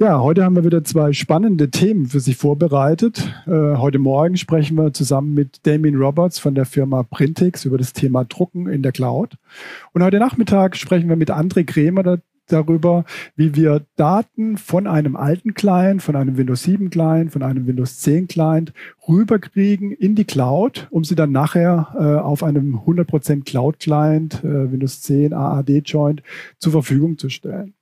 [0.00, 3.34] Ja, heute haben wir wieder zwei spannende Themen für Sie vorbereitet.
[3.48, 7.94] Äh, heute Morgen sprechen wir zusammen mit Damien Roberts von der Firma Printix über das
[7.94, 9.34] Thema Drucken in der Cloud.
[9.92, 15.16] Und heute Nachmittag sprechen wir mit André Kremer da, darüber, wie wir Daten von einem
[15.16, 18.72] alten Client, von einem Windows 7 Client, von einem Windows 10 Client
[19.08, 24.70] rüberkriegen in die Cloud, um sie dann nachher äh, auf einem 100% Cloud Client, äh,
[24.70, 26.22] Windows 10 AAD Joint
[26.60, 27.74] zur Verfügung zu stellen.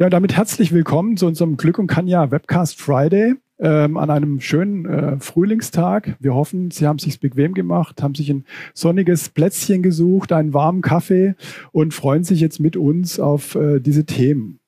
[0.00, 4.86] Ja, damit herzlich willkommen zu unserem Glück und Kanja Webcast Friday ähm, an einem schönen
[4.86, 6.14] äh, Frühlingstag.
[6.20, 8.44] Wir hoffen, Sie haben es sich bequem gemacht, haben sich ein
[8.74, 11.34] sonniges Plätzchen gesucht, einen warmen Kaffee
[11.72, 14.60] und freuen sich jetzt mit uns auf äh, diese Themen.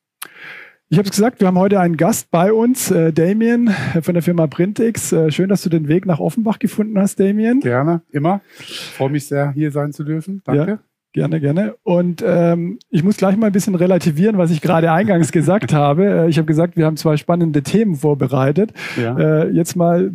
[0.89, 3.71] Ich habe es gesagt, wir haben heute einen Gast bei uns, äh, Damien
[4.03, 5.13] von der Firma Printix.
[5.13, 7.61] Äh, schön, dass du den Weg nach Offenbach gefunden hast, Damien.
[7.61, 8.41] Gerne, immer.
[8.97, 10.43] Freue mich sehr, hier sein zu dürfen.
[10.45, 10.71] Danke.
[10.73, 10.90] Ja.
[11.13, 11.75] Gerne, gerne.
[11.83, 16.07] Und ähm, ich muss gleich mal ein bisschen relativieren, was ich gerade eingangs gesagt habe.
[16.07, 18.73] Äh, ich habe gesagt, wir haben zwei spannende Themen vorbereitet.
[18.97, 19.19] Ja.
[19.19, 20.13] Äh, jetzt mal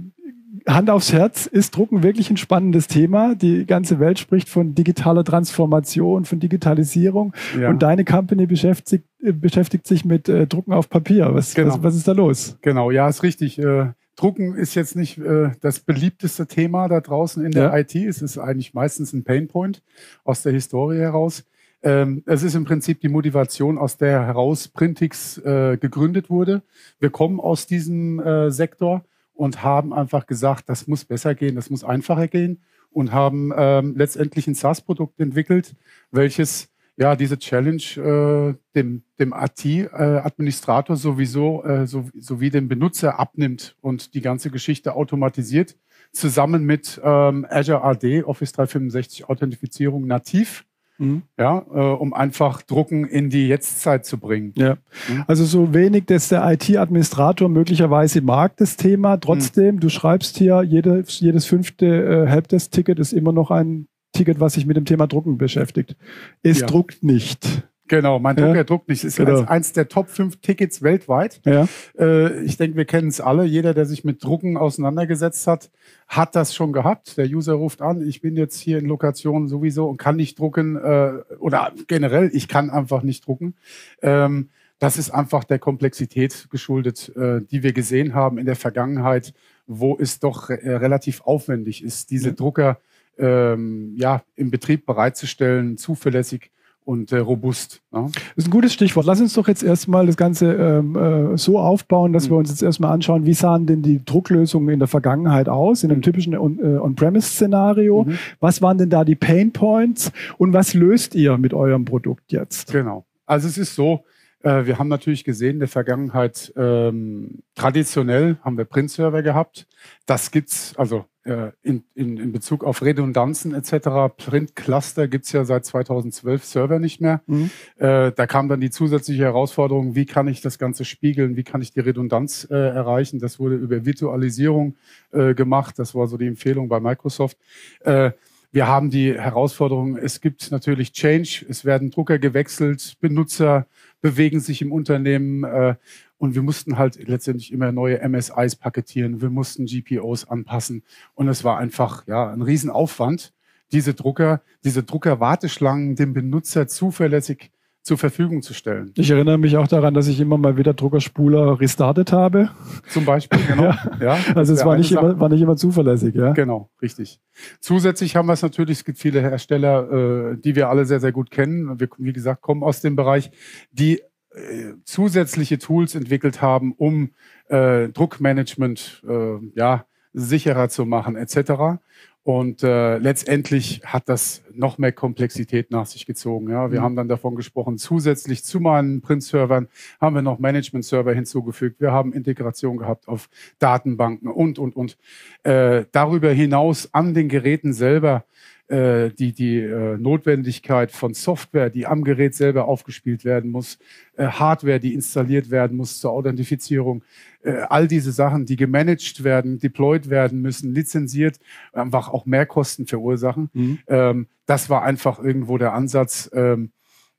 [0.68, 3.36] Hand aufs Herz, ist Drucken wirklich ein spannendes Thema?
[3.36, 7.70] Die ganze Welt spricht von digitaler Transformation, von Digitalisierung ja.
[7.70, 11.30] und deine Company beschäftigt, äh, beschäftigt sich mit äh, Drucken auf Papier.
[11.34, 11.76] Was, genau.
[11.76, 12.58] was, was, ist da los?
[12.62, 13.59] Genau, ja, ist richtig.
[13.59, 17.78] Äh, Drucken ist jetzt nicht äh, das beliebteste Thema da draußen in der ja.
[17.78, 17.96] IT.
[17.96, 19.82] Es ist eigentlich meistens ein Painpoint
[20.24, 21.44] aus der Historie heraus.
[21.84, 26.64] Ähm, es ist im Prinzip die Motivation, aus der heraus Printix äh, gegründet wurde.
[27.00, 31.70] Wir kommen aus diesem äh, Sektor und haben einfach gesagt, das muss besser gehen, das
[31.70, 35.76] muss einfacher gehen und haben ähm, letztendlich ein SaaS-Produkt entwickelt,
[36.12, 43.76] welches ja, diese Challenge äh, dem, dem IT-Administrator sowieso äh, so, sowie dem Benutzer abnimmt
[43.82, 45.76] und die ganze Geschichte automatisiert,
[46.14, 50.66] zusammen mit ähm, Azure AD, Office 365 Authentifizierung nativ.
[50.98, 51.24] Mhm.
[51.38, 54.54] Ja, äh, um einfach Drucken in die Jetztzeit zu bringen.
[54.56, 54.78] Ja.
[55.09, 55.26] Mhm.
[55.28, 59.18] Also so wenig, dass der IT-Administrator möglicherweise mag das Thema.
[59.18, 59.80] Trotzdem, mhm.
[59.81, 64.66] du schreibst hier, jede, jedes fünfte äh, Helpdesk-Ticket ist immer noch ein Ticket, was sich
[64.66, 65.96] mit dem Thema Drucken beschäftigt.
[66.44, 66.68] Es ja.
[66.68, 67.64] druckt nicht.
[67.88, 68.64] Genau, mein Drucker ja.
[68.64, 69.03] druckt nicht.
[69.03, 69.42] Ist genau.
[69.46, 71.40] eins der Top 5 Tickets weltweit.
[71.46, 71.68] Ja.
[72.00, 73.46] Äh, ich denke, wir kennen es alle.
[73.46, 75.70] Jeder, der sich mit Drucken auseinandergesetzt hat,
[76.08, 77.18] hat das schon gehabt.
[77.18, 80.78] Der User ruft an, ich bin jetzt hier in Lokation sowieso und kann nicht drucken.
[80.78, 83.54] Äh, oder generell, ich kann einfach nicht drucken.
[84.02, 84.50] Ähm,
[84.80, 89.34] das ist einfach der Komplexität geschuldet, äh, die wir gesehen haben in der Vergangenheit,
[89.68, 92.36] wo es doch äh, relativ aufwendig ist, diese ja.
[92.36, 92.80] Drucker
[93.18, 96.52] ähm, ja, im Betrieb bereitzustellen, zuverlässig
[96.86, 97.81] und äh, robust.
[97.92, 98.03] Ja.
[98.03, 99.06] Das ist ein gutes Stichwort.
[99.06, 102.34] Lass uns doch jetzt erstmal das Ganze ähm, äh, so aufbauen, dass mhm.
[102.34, 105.90] wir uns jetzt erstmal anschauen, wie sahen denn die Drucklösungen in der Vergangenheit aus, in
[105.90, 106.04] einem mhm.
[106.04, 108.02] typischen On-Premise-Szenario.
[108.02, 108.18] On mhm.
[108.40, 112.72] Was waren denn da die Pain Points und was löst ihr mit eurem Produkt jetzt?
[112.72, 113.06] Genau.
[113.25, 114.04] Also es ist so,
[114.44, 119.68] äh, wir haben natürlich gesehen, in der Vergangenheit ähm, traditionell haben wir Print-Server gehabt.
[120.06, 124.16] Das gibt's, also äh, in, in, in Bezug auf Redundanzen etc.
[124.16, 127.22] Print-Cluster gibt's ja seit 2012 Server nicht mehr.
[127.25, 127.50] Mhm.
[127.78, 131.62] Äh, da kam dann die zusätzliche Herausforderung, wie kann ich das Ganze spiegeln, wie kann
[131.62, 133.19] ich die Redundanz äh, erreichen.
[133.19, 134.75] Das wurde über Virtualisierung
[135.12, 135.80] äh, gemacht.
[135.80, 137.38] Das war so die Empfehlung bei Microsoft.
[137.81, 138.12] Äh,
[138.56, 143.68] wir haben die Herausforderung, es gibt natürlich Change, es werden Drucker gewechselt, Benutzer
[144.00, 145.75] bewegen sich im Unternehmen äh,
[146.18, 150.84] und wir mussten halt letztendlich immer neue MSIs paketieren, wir mussten GPOs anpassen
[151.14, 153.34] und es war einfach ja ein Riesenaufwand,
[153.72, 157.52] diese Drucker, diese Druckerwarteschlangen dem Benutzer zuverlässig
[157.86, 158.92] zur Verfügung zu stellen.
[158.96, 162.50] Ich erinnere mich auch daran, dass ich immer mal wieder Druckerspuler restartet habe.
[162.90, 163.64] Zum Beispiel, genau.
[164.00, 164.00] ja.
[164.00, 166.34] ja also es war nicht, immer, war nicht immer zuverlässig, ja.
[166.34, 167.20] Genau, richtig.
[167.59, 171.12] Zusätzlich haben wir es natürlich, es gibt viele Hersteller, äh, die wir alle sehr, sehr
[171.12, 171.80] gut kennen.
[171.80, 173.30] Wir, wie gesagt, kommen aus dem Bereich,
[173.72, 174.02] die
[174.35, 177.12] äh, zusätzliche Tools entwickelt haben, um
[177.47, 181.79] äh, Druckmanagement äh, ja, sicherer zu machen, etc.
[182.25, 186.50] Und äh, letztendlich hat das noch mehr Komplexität nach sich gezogen.
[186.50, 186.83] Ja, wir mhm.
[186.83, 189.68] haben dann davon gesprochen, zusätzlich zu meinen Print-Servern
[190.01, 191.80] haben wir noch Management-Server hinzugefügt.
[191.80, 193.30] Wir haben Integration gehabt auf
[193.60, 194.98] Datenbanken und, und, und.
[195.44, 198.25] Äh, darüber hinaus an den Geräten selber
[198.67, 203.77] äh, die, die äh, Notwendigkeit von Software, die am Gerät selber aufgespielt werden muss,
[204.17, 207.03] äh, Hardware, die installiert werden muss zur Authentifizierung,
[207.44, 211.38] äh, all diese Sachen, die gemanagt werden, deployed werden müssen, lizenziert,
[211.73, 213.50] einfach auch Mehrkosten verursachen.
[213.53, 213.79] Mhm.
[213.88, 216.29] Ähm, das war einfach irgendwo der Ansatz.
[216.33, 216.71] Ähm,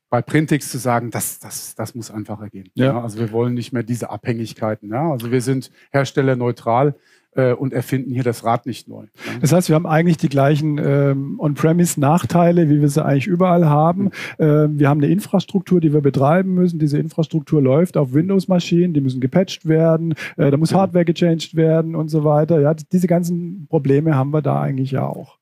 [0.09, 2.69] bei Printix zu sagen, das, das, das muss einfacher gehen.
[2.73, 2.85] Ja.
[2.85, 3.01] ja.
[3.01, 4.89] also wir wollen nicht mehr diese Abhängigkeiten.
[4.89, 5.11] Ja.
[5.11, 6.95] Also wir sind herstellerneutral
[7.37, 9.05] äh, und erfinden hier das Rad nicht neu.
[9.39, 14.05] Das heißt, wir haben eigentlich die gleichen ähm, On-Premise-Nachteile, wie wir sie eigentlich überall haben.
[14.05, 14.11] Mhm.
[14.39, 16.79] Ähm, wir haben eine Infrastruktur, die wir betreiben müssen.
[16.79, 20.79] Diese Infrastruktur läuft auf Windows-Maschinen, die müssen gepatcht werden, äh, da muss ja.
[20.79, 22.59] Hardware gechanged werden und so weiter.
[22.59, 25.37] Ja, diese ganzen Probleme haben wir da eigentlich ja auch.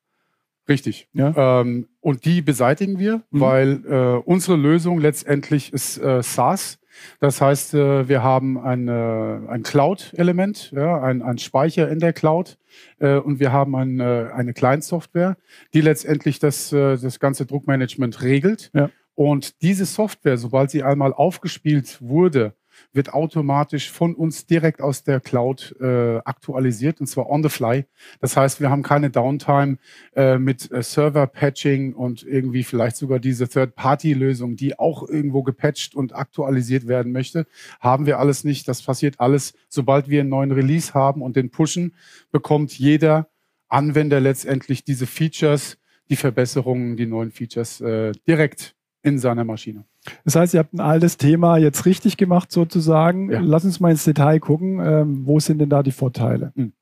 [0.68, 1.08] Richtig.
[1.12, 1.60] Ja?
[1.60, 3.40] Ähm, und die beseitigen wir, mhm.
[3.40, 6.78] weil äh, unsere Lösung letztendlich ist äh, SaaS.
[7.20, 12.58] Das heißt, äh, wir haben ein, ein Cloud-Element, ja, ein, ein Speicher in der Cloud
[12.98, 15.36] äh, und wir haben ein, äh, eine Client-Software,
[15.74, 18.70] die letztendlich das, äh, das ganze Druckmanagement regelt.
[18.74, 18.90] Ja.
[19.14, 22.54] Und diese Software, sobald sie einmal aufgespielt wurde,
[22.92, 27.86] wird automatisch von uns direkt aus der Cloud äh, aktualisiert und zwar on the fly.
[28.20, 29.78] Das heißt, wir haben keine Downtime
[30.14, 36.14] äh, mit äh, Server-Patching und irgendwie vielleicht sogar diese Third-Party-Lösung, die auch irgendwo gepatcht und
[36.14, 37.46] aktualisiert werden möchte.
[37.80, 38.68] Haben wir alles nicht.
[38.68, 41.94] Das passiert alles, sobald wir einen neuen Release haben und den pushen,
[42.30, 43.28] bekommt jeder
[43.68, 45.78] Anwender letztendlich diese Features,
[46.08, 48.75] die Verbesserungen, die neuen Features äh, direkt
[49.06, 49.84] in seiner Maschine.
[50.24, 53.30] Das heißt, ihr habt ein altes Thema jetzt richtig gemacht sozusagen.
[53.30, 53.40] Ja.
[53.40, 54.80] Lass uns mal ins Detail gucken.
[54.80, 56.52] Ähm, wo sind denn da die Vorteile?
[56.56, 56.72] Mhm.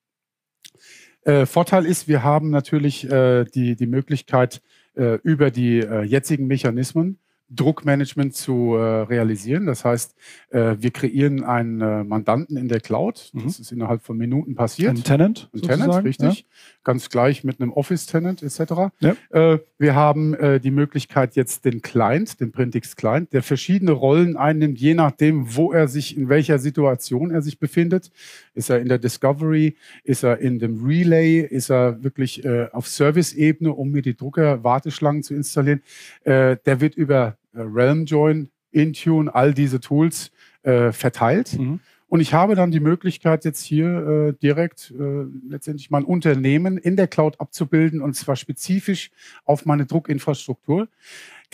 [1.22, 4.62] Äh, Vorteil ist, wir haben natürlich äh, die, die Möglichkeit,
[4.94, 7.18] äh, über die äh, jetzigen Mechanismen
[7.50, 9.66] Druckmanagement zu äh, realisieren.
[9.66, 10.14] Das heißt,
[10.50, 13.30] äh, wir kreieren einen äh, Mandanten in der Cloud.
[13.32, 13.44] Mhm.
[13.44, 14.96] Das ist innerhalb von Minuten passiert.
[14.96, 15.50] Ein Tenant.
[15.52, 16.40] Ein Tenant, richtig.
[16.40, 16.46] Ja.
[16.84, 18.92] Ganz gleich mit einem Office-Tenant etc.
[19.00, 19.16] Ja.
[19.30, 24.36] Äh, wir haben äh, die Möglichkeit jetzt den Client, den Printix Client, der verschiedene Rollen
[24.36, 28.10] einnimmt, je nachdem, wo er sich, in welcher Situation er sich befindet.
[28.54, 29.76] Ist er in der Discovery?
[30.02, 31.40] Ist er in dem Relay?
[31.40, 35.82] Ist er wirklich äh, auf Service-Ebene, um mir die Drucker-Warteschlangen zu installieren?
[36.24, 41.58] der wird über Realm Join, Intune, all diese Tools äh, verteilt.
[41.58, 41.80] Mhm.
[42.08, 46.96] Und ich habe dann die Möglichkeit, jetzt hier äh, direkt äh, letztendlich mein Unternehmen in
[46.96, 49.10] der Cloud abzubilden und zwar spezifisch
[49.44, 50.88] auf meine Druckinfrastruktur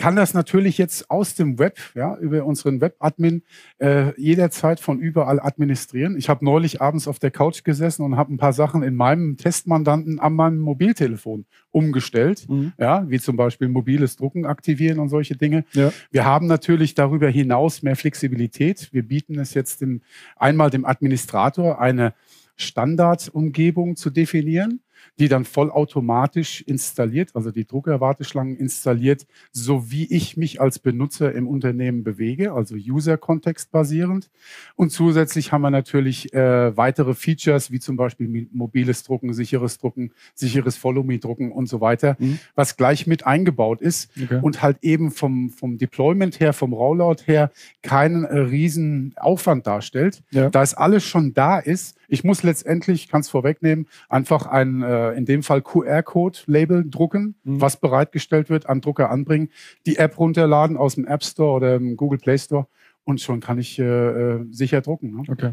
[0.01, 3.43] kann das natürlich jetzt aus dem Web, ja, über unseren Web-Admin
[3.77, 6.17] äh, jederzeit von überall administrieren.
[6.17, 9.37] Ich habe neulich abends auf der Couch gesessen und habe ein paar Sachen in meinem
[9.37, 12.73] Testmandanten an meinem Mobiltelefon umgestellt, mhm.
[12.79, 15.65] ja, wie zum Beispiel mobiles Drucken aktivieren und solche Dinge.
[15.73, 15.93] Ja.
[16.09, 18.89] Wir haben natürlich darüber hinaus mehr Flexibilität.
[18.91, 20.01] Wir bieten es jetzt dem,
[20.35, 22.15] einmal dem Administrator eine
[22.55, 24.81] Standardumgebung zu definieren
[25.19, 31.47] die dann vollautomatisch installiert, also die Druckerwarteschlangen installiert, so wie ich mich als Benutzer im
[31.47, 34.29] Unternehmen bewege, also User-Kontext basierend.
[34.75, 40.11] Und zusätzlich haben wir natürlich äh, weitere Features, wie zum Beispiel mobiles Drucken, sicheres Drucken,
[40.33, 42.39] sicheres Follow-Me-Drucken und so weiter, mhm.
[42.55, 44.39] was gleich mit eingebaut ist okay.
[44.41, 47.51] und halt eben vom, vom Deployment her, vom Rollout her
[47.81, 50.23] keinen äh, riesen Aufwand darstellt.
[50.31, 50.49] Ja.
[50.49, 55.17] Da es alles schon da ist, ich muss letztendlich, kann es vorwegnehmen, einfach ein, äh,
[55.17, 57.61] in dem Fall QR-Code-Label drucken, mhm.
[57.61, 59.49] was bereitgestellt wird, an Drucker anbringen,
[59.85, 62.67] die App runterladen aus dem App Store oder im Google Play Store
[63.03, 65.15] und schon kann ich äh, äh, sicher drucken.
[65.15, 65.23] Ne?
[65.27, 65.51] Okay.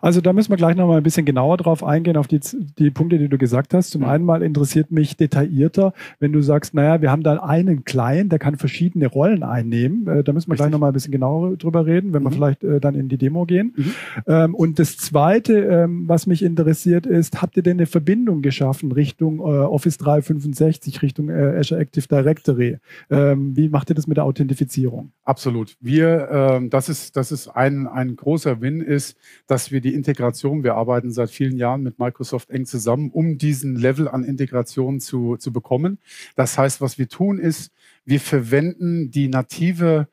[0.00, 2.40] Also da müssen wir gleich nochmal ein bisschen genauer drauf eingehen, auf die,
[2.78, 3.90] die Punkte, die du gesagt hast.
[3.90, 4.08] Zum mhm.
[4.08, 8.38] einen mal interessiert mich detaillierter, wenn du sagst, naja, wir haben da einen Client, der
[8.38, 10.06] kann verschiedene Rollen einnehmen.
[10.06, 10.56] Äh, da müssen wir Richtig.
[10.56, 12.26] gleich nochmal ein bisschen genauer drüber reden, wenn mhm.
[12.26, 13.72] wir vielleicht äh, dann in die Demo gehen.
[13.76, 13.94] Mhm.
[14.26, 18.92] Ähm, und das Zweite, ähm, was mich interessiert ist, habt ihr denn eine Verbindung geschaffen
[18.92, 22.78] Richtung äh, Office 365, Richtung äh, Azure Active Directory?
[23.08, 25.12] Ähm, wie macht ihr das mit der Authentifizierung?
[25.24, 25.76] Absolut.
[25.80, 29.16] Wir, ähm, das ist, ist ein, ein großer Win ist,
[29.46, 33.76] dass wir die Integration, wir arbeiten seit vielen Jahren mit Microsoft eng zusammen, um diesen
[33.76, 35.98] Level an Integration zu, zu bekommen.
[36.36, 37.72] Das heißt, was wir tun ist,
[38.04, 40.08] wir verwenden die native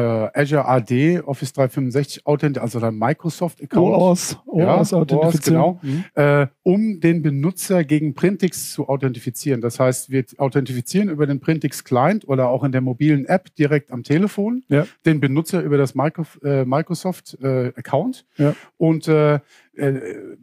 [0.00, 3.94] Azure AD, Office 365 Authent, also der Microsoft Account.
[3.94, 6.04] OAuth, OAuth ja, OAuth, genau, mhm.
[6.14, 9.60] äh, um den Benutzer gegen Printix zu authentifizieren.
[9.60, 13.90] Das heißt, wir authentifizieren über den Printix Client oder auch in der mobilen App direkt
[13.90, 14.86] am Telefon ja.
[15.04, 18.54] den Benutzer über das äh, Microsoft äh, Account ja.
[18.76, 19.40] und äh,
[19.74, 20.36] äh,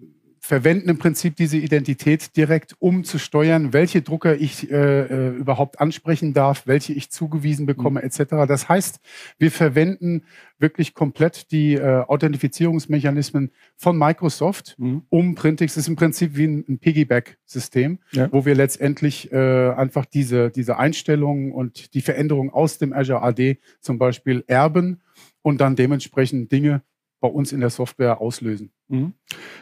[0.46, 5.80] verwenden im Prinzip diese Identität direkt, um zu steuern, welche Drucker ich äh, äh überhaupt
[5.82, 8.06] ansprechen darf, welche ich zugewiesen bekomme, mhm.
[8.06, 8.46] etc.
[8.48, 9.00] Das heißt,
[9.40, 10.24] wir verwenden
[10.60, 15.02] wirklich komplett die äh, Authentifizierungsmechanismen von Microsoft, mhm.
[15.10, 15.74] um Printix.
[15.74, 18.32] Das ist im Prinzip wie ein, ein Piggyback-System, ja.
[18.32, 23.58] wo wir letztendlich äh, einfach diese, diese Einstellungen und die Veränderungen aus dem Azure AD
[23.82, 25.02] zum Beispiel erben
[25.42, 26.84] und dann dementsprechend Dinge
[27.20, 28.72] bei uns in der Software auslösen.
[28.88, 29.14] Mhm.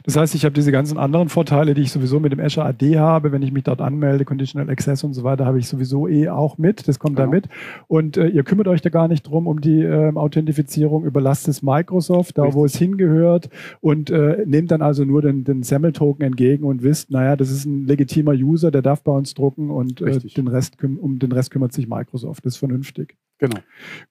[0.03, 2.99] Das heißt, ich habe diese ganzen anderen Vorteile, die ich sowieso mit dem Azure AD
[2.99, 6.27] habe, wenn ich mich dort anmelde, Conditional Access und so weiter, habe ich sowieso eh
[6.27, 6.87] auch mit.
[6.87, 7.29] Das kommt genau.
[7.29, 7.47] da mit.
[7.87, 11.61] Und äh, ihr kümmert euch da gar nicht drum um die äh, Authentifizierung, überlasst es
[11.61, 12.55] Microsoft, da Richtig.
[12.57, 13.49] wo es hingehört
[13.79, 17.65] und äh, nehmt dann also nur den, den SAML-Token entgegen und wisst, naja, das ist
[17.65, 21.51] ein legitimer User, der darf bei uns drucken und äh, den Rest, um den Rest
[21.51, 22.45] kümmert sich Microsoft.
[22.45, 23.15] Das ist vernünftig.
[23.39, 23.57] Genau.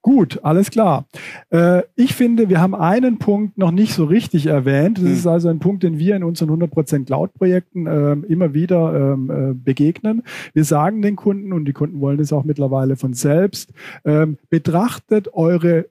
[0.02, 1.06] Gut, alles klar.
[1.50, 4.98] Äh, ich finde, wir haben einen Punkt noch nicht so richtig erwähnt.
[5.02, 5.16] Das hm.
[5.16, 9.54] ist also ein Punkt, den wir in unseren 100% Cloud-Projekten äh, immer wieder ähm, äh,
[9.54, 10.22] begegnen.
[10.54, 13.72] Wir sagen den Kunden, und die Kunden wollen es auch mittlerweile von selbst,
[14.04, 15.86] ähm, betrachtet eure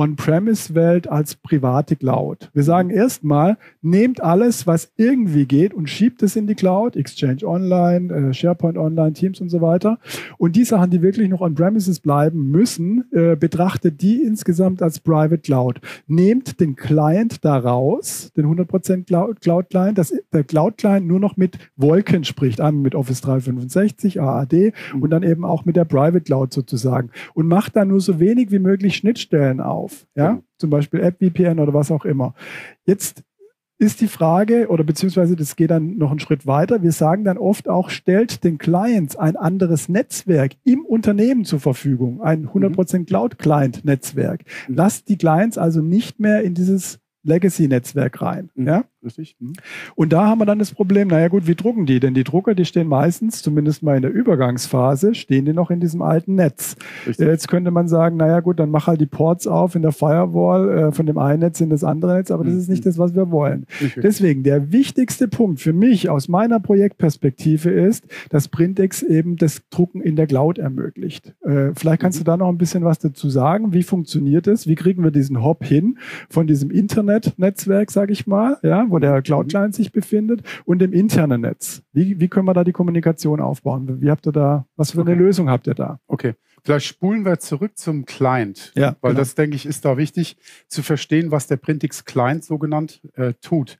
[0.00, 2.48] On-Premise-Welt als private Cloud.
[2.54, 7.44] Wir sagen erstmal, nehmt alles, was irgendwie geht und schiebt es in die Cloud, Exchange
[7.44, 9.98] Online, äh, SharePoint Online, Teams und so weiter.
[10.38, 15.42] Und die Sachen, die wirklich noch On-Premises bleiben müssen, äh, betrachtet die insgesamt als Private
[15.42, 15.82] Cloud.
[16.06, 19.06] Nehmt den Client daraus, den 100%
[19.38, 25.10] Cloud-Client, dass der Cloud-Client nur noch mit Wolken spricht, an mit Office 365, AAD und
[25.10, 27.10] dann eben auch mit der Private Cloud sozusagen.
[27.34, 30.06] Und macht da nur so wenig wie möglich Schnittstellen auf auf.
[30.14, 30.32] Ja?
[30.32, 30.42] Mhm.
[30.58, 32.34] Zum Beispiel App VPN oder was auch immer.
[32.86, 33.22] Jetzt
[33.78, 36.82] ist die Frage, oder beziehungsweise das geht dann noch einen Schritt weiter.
[36.82, 42.20] Wir sagen dann oft auch, stellt den Clients ein anderes Netzwerk im Unternehmen zur Verfügung,
[42.20, 43.06] ein 100% mhm.
[43.06, 44.44] Cloud-Client-Netzwerk.
[44.68, 44.74] Mhm.
[44.74, 48.50] Lasst die Clients also nicht mehr in dieses Legacy-Netzwerk rein.
[48.54, 48.66] Mhm.
[48.66, 48.84] Ja?
[49.02, 49.36] Richtig.
[49.40, 49.54] Mhm.
[49.94, 52.00] Und da haben wir dann das Problem, naja gut, wie drucken die?
[52.00, 55.80] Denn die Drucker, die stehen meistens, zumindest mal in der Übergangsphase, stehen die noch in
[55.80, 56.76] diesem alten Netz.
[57.06, 57.26] Richtig.
[57.26, 60.70] Jetzt könnte man sagen, naja gut, dann mach halt die Ports auf in der Firewall
[60.70, 62.48] äh, von dem einen Netz in das andere Netz, aber mhm.
[62.48, 63.66] das ist nicht das, was wir wollen.
[63.80, 64.02] Richtig.
[64.02, 70.02] Deswegen, der wichtigste Punkt für mich aus meiner Projektperspektive ist, dass Printex eben das Drucken
[70.02, 71.34] in der Cloud ermöglicht.
[71.42, 72.24] Äh, vielleicht kannst mhm.
[72.24, 73.72] du da noch ein bisschen was dazu sagen.
[73.72, 74.66] Wie funktioniert es?
[74.66, 79.22] Wie kriegen wir diesen Hop hin von diesem Internet-Netzwerk, sage ich mal, ja, wo der
[79.22, 81.82] Cloud-Client sich befindet, und dem internen Netz.
[81.92, 84.00] Wie, wie können wir da die Kommunikation aufbauen?
[84.00, 85.20] Wie habt ihr da, was für eine okay.
[85.20, 86.00] Lösung habt ihr da?
[86.06, 86.34] Okay.
[86.62, 89.20] Vielleicht spulen wir zurück zum Client, ja, weil genau.
[89.20, 90.36] das, denke ich, ist da wichtig
[90.68, 93.78] zu verstehen, was der Printix Client so genannt äh, tut.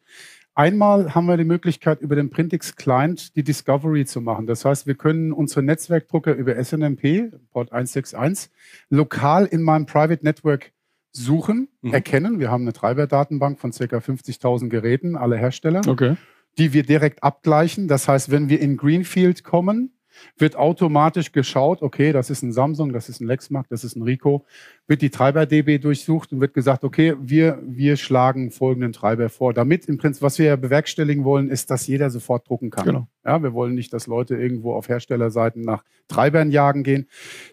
[0.54, 4.46] Einmal haben wir die Möglichkeit, über den Printix Client die Discovery zu machen.
[4.46, 8.50] Das heißt, wir können unsere Netzwerkdrucker über SNMP, Port 161,
[8.88, 10.72] lokal in meinem Private Network
[11.12, 11.92] suchen, mhm.
[11.92, 12.40] erkennen.
[12.40, 13.84] Wir haben eine Treiberdatenbank von ca.
[13.84, 16.16] 50.000 Geräten, alle Hersteller, okay.
[16.58, 17.88] die wir direkt abgleichen.
[17.88, 19.92] Das heißt, wenn wir in Greenfield kommen,
[20.36, 24.02] wird automatisch geschaut, okay, das ist ein Samsung, das ist ein Lexmark, das ist ein
[24.02, 24.44] Rico,
[24.86, 29.54] wird die Treiber-DB durchsucht und wird gesagt, okay, wir, wir schlagen folgenden Treiber vor.
[29.54, 32.84] Damit im Prinzip, was wir ja bewerkstelligen wollen, ist, dass jeder sofort drucken kann.
[32.84, 33.08] Genau.
[33.24, 37.06] Ja, wir wollen nicht, dass Leute irgendwo auf Herstellerseiten nach Treibern jagen gehen.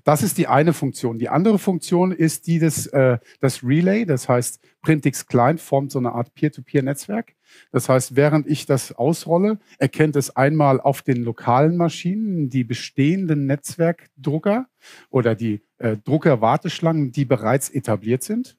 [0.04, 1.20] Das ist die eine Funktion.
[1.20, 6.00] Die andere Funktion ist die des äh, das Relay, das heißt Printix Client formt so
[6.00, 7.34] eine Art Peer-to-Peer-Netzwerk.
[7.72, 13.46] Das heißt, während ich das ausrolle, erkennt es einmal auf den lokalen Maschinen die bestehenden
[13.46, 14.68] Netzwerkdrucker
[15.10, 18.58] oder die äh, Druckerwarteschlangen, die bereits etabliert sind.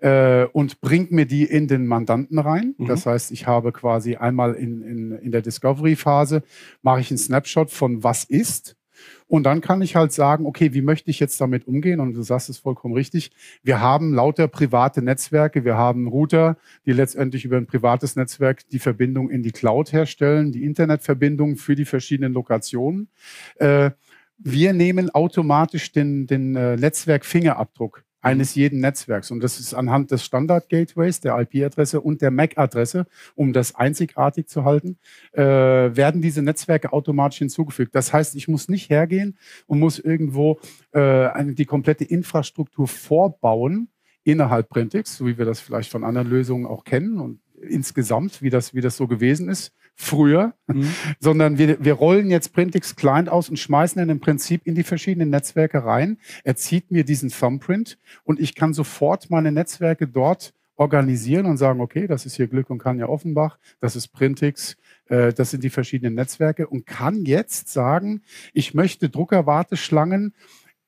[0.00, 2.74] Äh, und bringt mir die in den Mandanten rein.
[2.78, 2.86] Mhm.
[2.86, 6.42] Das heißt, ich habe quasi einmal in, in, in der Discovery-Phase,
[6.82, 8.76] mache ich einen Snapshot von was ist
[9.26, 12.00] und dann kann ich halt sagen, okay, wie möchte ich jetzt damit umgehen?
[12.00, 13.30] Und du sagst es vollkommen richtig.
[13.62, 15.64] Wir haben lauter private Netzwerke.
[15.64, 16.56] Wir haben Router,
[16.86, 21.74] die letztendlich über ein privates Netzwerk die Verbindung in die Cloud herstellen, die Internetverbindung für
[21.74, 23.08] die verschiedenen Lokationen.
[23.56, 23.90] Äh,
[24.38, 29.30] wir nehmen automatisch den, den äh, Netzwerk-Fingerabdruck eines jeden Netzwerks.
[29.30, 34.64] Und das ist anhand des Standard-Gateways, der IP-Adresse und der MAC-Adresse, um das einzigartig zu
[34.64, 34.96] halten,
[35.32, 37.94] äh, werden diese Netzwerke automatisch hinzugefügt.
[37.94, 39.36] Das heißt, ich muss nicht hergehen
[39.66, 40.60] und muss irgendwo
[40.92, 43.88] äh, die komplette Infrastruktur vorbauen
[44.24, 48.50] innerhalb Printix, so wie wir das vielleicht von anderen Lösungen auch kennen und insgesamt, wie
[48.50, 50.88] das, wie das so gewesen ist, früher, mhm.
[51.20, 54.82] sondern wir, wir rollen jetzt Printix Client aus und schmeißen ihn im Prinzip in die
[54.82, 56.18] verschiedenen Netzwerke rein.
[56.44, 61.80] Er zieht mir diesen Thumbprint und ich kann sofort meine Netzwerke dort organisieren und sagen,
[61.80, 65.70] okay, das ist hier Glück und Kanja Offenbach, das ist Printix, äh, das sind die
[65.70, 68.22] verschiedenen Netzwerke und kann jetzt sagen,
[68.52, 70.34] ich möchte Druckerwarteschlangen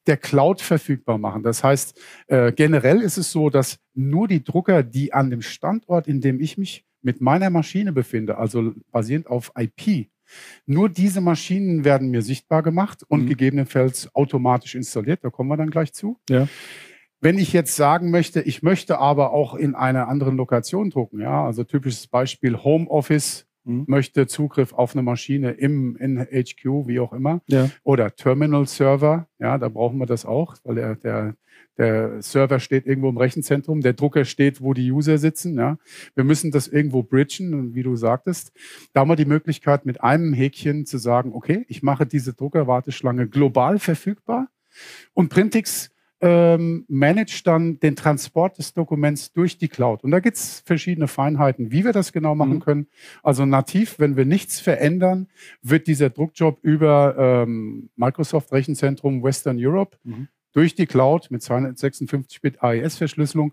[0.07, 1.43] der Cloud verfügbar machen.
[1.43, 6.09] Das heißt, äh, generell ist es so, dass nur die Drucker, die an dem Standort,
[6.09, 10.09] in dem ich mich mit meiner Maschine befinde, also basierend auf IP,
[10.67, 13.29] nur diese Maschinen werden mir sichtbar gemacht und mhm.
[13.29, 15.23] gegebenenfalls automatisch installiert.
[15.23, 16.19] Da kommen wir dann gleich zu.
[16.29, 16.49] Ja.
[17.21, 21.45] Wenn ich jetzt sagen möchte, ich möchte aber auch in einer anderen Lokation drucken, ja,
[21.45, 23.85] also typisches Beispiel Homeoffice mhm.
[23.87, 27.71] möchte Zugriff auf eine Maschine im in HQ, wie auch immer, ja.
[27.83, 29.27] oder Terminal-Server.
[29.39, 31.37] Ja, da brauchen wir das auch, weil der, der,
[31.77, 35.57] der Server steht irgendwo im Rechenzentrum, der Drucker steht, wo die User sitzen.
[35.57, 35.79] Ja.
[36.15, 38.53] Wir müssen das irgendwo bridgen, wie du sagtest.
[38.93, 43.29] Da haben wir die Möglichkeit, mit einem Häkchen zu sagen, okay, ich mache diese Druckerwarteschlange
[43.29, 44.49] global verfügbar
[45.13, 45.94] und Printix
[46.25, 50.05] ähm, managt dann den Transport des Dokuments durch die Cloud.
[50.05, 52.61] Und da gibt es verschiedene Feinheiten, wie wir das genau machen mhm.
[52.61, 52.87] können.
[53.23, 55.29] Also nativ, wenn wir nichts verändern,
[55.61, 60.29] wird dieser Druckjob über ähm, Microsoft Rechenzentrum Western Europe mhm.
[60.55, 63.53] durch die Cloud mit 256-Bit AES-Verschlüsselung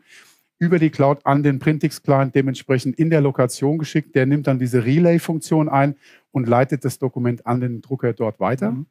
[0.58, 4.16] über die Cloud an den Printix-Client dementsprechend in der Lokation geschickt.
[4.16, 5.96] Der nimmt dann diese Relay-Funktion ein
[6.32, 8.72] und leitet das Dokument an den Drucker dort weiter.
[8.72, 8.86] Mhm.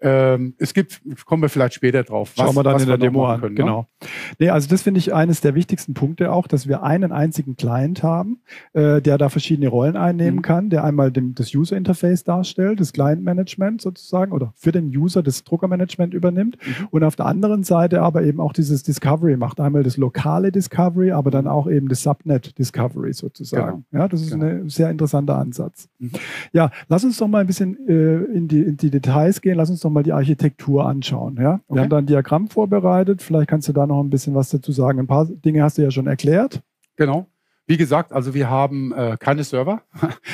[0.00, 2.32] Ähm, es gibt, kommen wir vielleicht später drauf.
[2.36, 3.40] Was, Schauen wir dann in der Demo an.
[3.40, 3.60] Können, ne?
[3.60, 3.80] genau.
[4.00, 4.08] Ne?
[4.38, 8.02] Nee, also das finde ich eines der wichtigsten Punkte auch, dass wir einen einzigen Client
[8.02, 8.40] haben,
[8.72, 10.42] äh, der da verschiedene Rollen einnehmen mhm.
[10.42, 14.86] kann, der einmal dem, das User Interface darstellt, das Client Management sozusagen oder für den
[14.86, 16.88] User das Druckermanagement übernimmt mhm.
[16.90, 19.60] und auf der anderen Seite aber eben auch dieses Discovery macht.
[19.60, 23.84] Einmal das lokale Discovery, aber dann auch eben das Subnet Discovery sozusagen.
[23.90, 24.02] Genau.
[24.02, 24.46] Ja, das ist genau.
[24.46, 25.88] ein sehr interessanter Ansatz.
[25.98, 26.12] Mhm.
[26.52, 29.56] Ja, Lass uns doch mal ein bisschen äh, in, die, in, die, Details gehen.
[29.56, 31.36] Lass uns doch mal die Architektur anschauen.
[31.36, 31.42] Ja?
[31.42, 31.80] Wir okay.
[31.80, 33.22] haben da ein Diagramm vorbereitet.
[33.22, 34.98] Vielleicht kannst du da noch ein bisschen was dazu sagen.
[34.98, 36.62] Ein paar Dinge hast du ja schon erklärt.
[36.96, 37.26] Genau.
[37.66, 39.82] Wie gesagt, also wir haben äh, keine Server.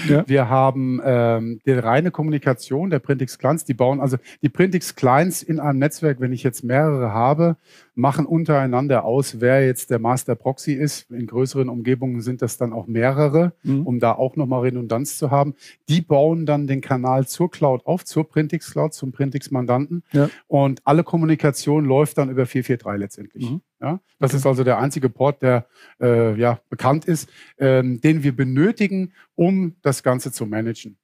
[0.09, 0.25] Ja.
[0.27, 3.65] Wir haben ähm, die reine Kommunikation der Printix Clients.
[3.65, 7.57] Die bauen also die Printix Clients in einem Netzwerk, wenn ich jetzt mehrere habe,
[7.95, 11.11] machen untereinander aus, wer jetzt der Master Proxy ist.
[11.11, 13.87] In größeren Umgebungen sind das dann auch mehrere, mhm.
[13.87, 15.55] um da auch nochmal Redundanz zu haben.
[15.89, 20.03] Die bauen dann den Kanal zur Cloud auf, zur Printix Cloud, zum Printix Mandanten.
[20.13, 20.31] Ja.
[20.49, 23.51] Und alle Kommunikation läuft dann über 443 letztendlich.
[23.51, 23.61] Mhm.
[23.81, 24.37] Ja, das okay.
[24.39, 25.67] ist also der einzige Port, der
[26.01, 30.99] äh, ja, bekannt ist, ähm, den wir benötigen, um das Ganze zu managen.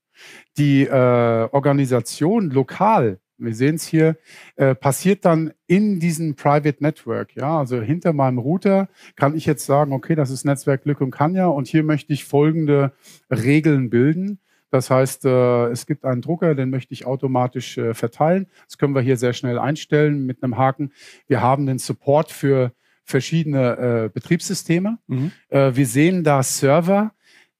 [0.58, 4.16] Die äh, Organisation lokal wir sehen es hier,
[4.56, 7.34] äh, passiert dann in diesem Private Network.
[7.36, 11.10] Ja, also hinter meinem Router kann ich jetzt sagen, okay, das ist Netzwerk Glück und
[11.10, 12.92] Kanja und hier möchte ich folgende
[13.30, 14.38] Regeln bilden.
[14.70, 18.46] Das heißt, äh, es gibt einen Drucker, den möchte ich automatisch äh, verteilen.
[18.66, 20.92] Das können wir hier sehr schnell einstellen mit einem Haken.
[21.28, 22.72] Wir haben den Support für
[23.04, 24.98] verschiedene äh, Betriebssysteme.
[25.06, 25.30] Mhm.
[25.48, 27.12] Wir sehen da Server,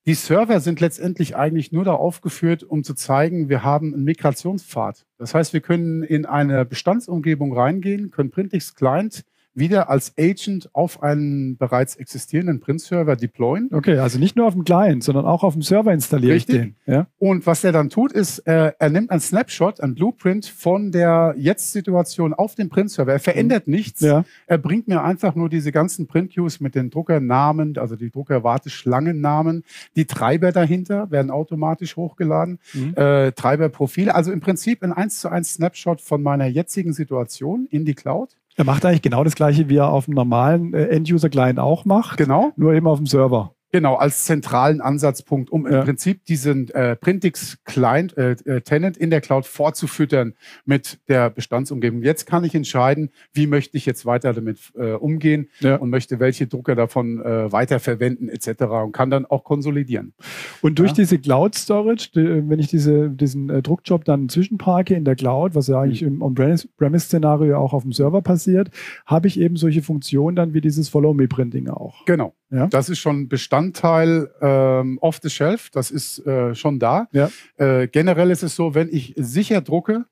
[0.07, 5.05] die Server sind letztendlich eigentlich nur da aufgeführt, um zu zeigen, wir haben einen Migrationspfad.
[5.17, 9.25] Das heißt, wir können in eine Bestandsumgebung reingehen, können Printix Client
[9.57, 13.69] wieder als Agent auf einen bereits existierenden Print-Server deployen.
[13.73, 16.55] Okay, also nicht nur auf dem Client, sondern auch auf dem Server installiere Richtig.
[16.55, 16.75] ich den.
[16.85, 17.07] Ja?
[17.17, 21.33] Und was er dann tut, ist, äh, er nimmt ein Snapshot, ein Blueprint von der
[21.37, 23.11] Jetzt-Situation auf dem Print-Server.
[23.11, 23.73] Er verändert mhm.
[23.73, 24.01] nichts.
[24.01, 24.25] Ja.
[24.45, 29.63] Er bringt mir einfach nur diese ganzen Print-Queues mit den Druckernamen, also die Druckerwarteschlangennamen.
[29.95, 32.59] Die Treiber dahinter werden automatisch hochgeladen.
[32.73, 32.93] Mhm.
[32.95, 34.13] Äh, Treiberprofile.
[34.13, 38.35] Also im Prinzip ein 1 zu 1 Snapshot von meiner jetzigen Situation in die Cloud.
[38.59, 42.17] Er macht eigentlich genau das gleiche, wie er auf dem normalen äh, End-User-Client auch macht.
[42.17, 42.53] Genau.
[42.55, 43.53] Nur eben auf dem Server.
[43.71, 45.79] Genau, als zentralen Ansatzpunkt, um ja.
[45.79, 51.29] im Prinzip diesen äh, Printix Client äh, äh, Tenant in der Cloud vorzufüttern mit der
[51.29, 52.01] Bestandsumgebung.
[52.01, 55.75] Jetzt kann ich entscheiden, wie möchte ich jetzt weiter damit äh, umgehen ja.
[55.75, 58.63] und möchte welche Drucker davon äh, weiterverwenden etc.
[58.85, 60.13] und kann dann auch konsolidieren.
[60.61, 60.95] Und durch ja.
[60.95, 65.55] diese Cloud Storage, die, wenn ich diese, diesen äh, Druckjob dann zwischenparke in der Cloud,
[65.55, 66.07] was ja eigentlich mhm.
[66.07, 68.69] im On-Premise-Szenario auch auf dem Server passiert,
[69.05, 72.05] habe ich eben solche Funktionen dann wie dieses Follow-Me-Printing auch.
[72.05, 72.33] Genau.
[72.49, 72.67] Ja.
[72.67, 73.27] Das ist schon
[73.57, 77.07] Bestandteil ähm, off the shelf, das ist äh, schon da.
[77.11, 77.29] Ja.
[77.57, 80.05] Äh, generell ist es so, wenn ich sicher drucke,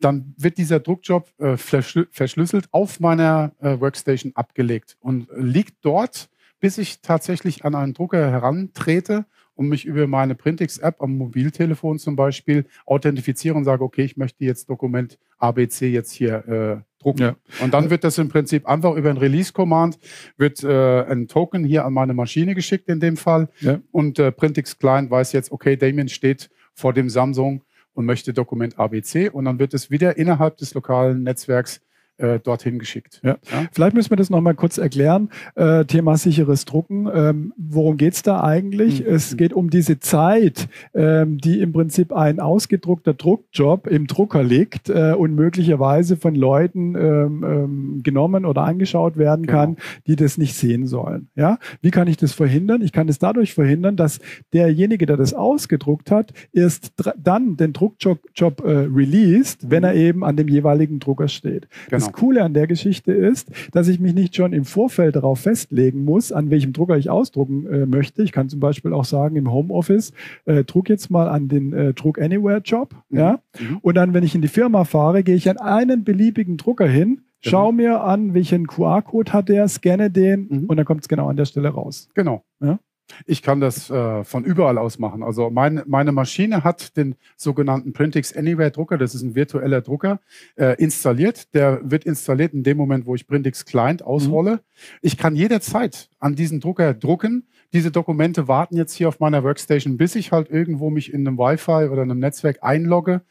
[0.00, 6.28] dann wird dieser Druckjob äh, verschlüsselt auf meiner äh, Workstation abgelegt und liegt dort,
[6.60, 12.16] bis ich tatsächlich an einen Drucker herantrete und mich über meine Printix-App am Mobiltelefon zum
[12.16, 17.22] Beispiel authentifiziere und sage, okay, ich möchte jetzt Dokument ABC jetzt hier äh, drucken.
[17.22, 17.36] Ja.
[17.60, 19.98] Und dann wird das im Prinzip einfach über ein Release-Command,
[20.36, 23.48] wird äh, ein Token hier an meine Maschine geschickt in dem Fall.
[23.60, 23.80] Ja.
[23.92, 27.62] Und äh, Printix Client weiß jetzt, okay, Damien steht vor dem Samsung
[27.94, 29.28] und möchte Dokument ABC.
[29.28, 31.80] Und dann wird es wieder innerhalb des lokalen Netzwerks
[32.18, 33.20] äh, dorthin geschickt.
[33.22, 33.38] Ja.
[33.50, 33.66] ja.
[33.72, 35.30] Vielleicht müssen wir das nochmal kurz erklären.
[35.54, 37.08] Äh, Thema sicheres Drucken.
[37.12, 39.00] Ähm, worum geht es da eigentlich?
[39.00, 39.14] Mhm.
[39.14, 44.88] Es geht um diese Zeit, ähm, die im Prinzip ein ausgedruckter Druckjob im Drucker liegt
[44.88, 49.58] äh, und möglicherweise von Leuten ähm, ähm genommen oder angeschaut werden genau.
[49.58, 49.76] kann,
[50.06, 51.28] die das nicht sehen sollen.
[51.34, 51.58] Ja?
[51.80, 52.82] Wie kann ich das verhindern?
[52.82, 54.20] Ich kann es dadurch verhindern, dass
[54.52, 59.84] derjenige, der das ausgedruckt hat, erst dann den Druckjob äh, released, wenn mhm.
[59.84, 61.68] er eben an dem jeweiligen Drucker steht.
[61.68, 61.90] Genau.
[61.90, 65.40] Das das Coole an der Geschichte ist, dass ich mich nicht schon im Vorfeld darauf
[65.40, 68.22] festlegen muss, an welchem Drucker ich ausdrucken äh, möchte.
[68.22, 70.12] Ich kann zum Beispiel auch sagen, im Homeoffice,
[70.44, 72.94] äh, druck jetzt mal an den äh, Druck Anywhere Job.
[73.08, 73.18] Mhm.
[73.18, 73.40] Ja?
[73.58, 73.78] Mhm.
[73.82, 77.22] Und dann, wenn ich in die Firma fahre, gehe ich an einen beliebigen Drucker hin,
[77.40, 80.64] Schau mir an, welchen QR-Code hat der, scanne den mhm.
[80.66, 82.08] und dann kommt es genau an der Stelle raus.
[82.14, 82.42] Genau.
[82.60, 82.80] Ja?
[83.26, 85.22] Ich kann das äh, von überall aus machen.
[85.22, 90.20] Also mein, meine Maschine hat den sogenannten Printix Anywhere Drucker, das ist ein virtueller Drucker,
[90.56, 91.54] äh, installiert.
[91.54, 94.52] Der wird installiert in dem Moment, wo ich Printix Client ausrolle.
[94.52, 94.58] Mhm.
[95.02, 97.48] Ich kann jederzeit an diesen Drucker drucken.
[97.72, 101.38] Diese Dokumente warten jetzt hier auf meiner Workstation, bis ich halt irgendwo mich in einem
[101.38, 103.22] Wi-Fi oder einem Netzwerk einlogge.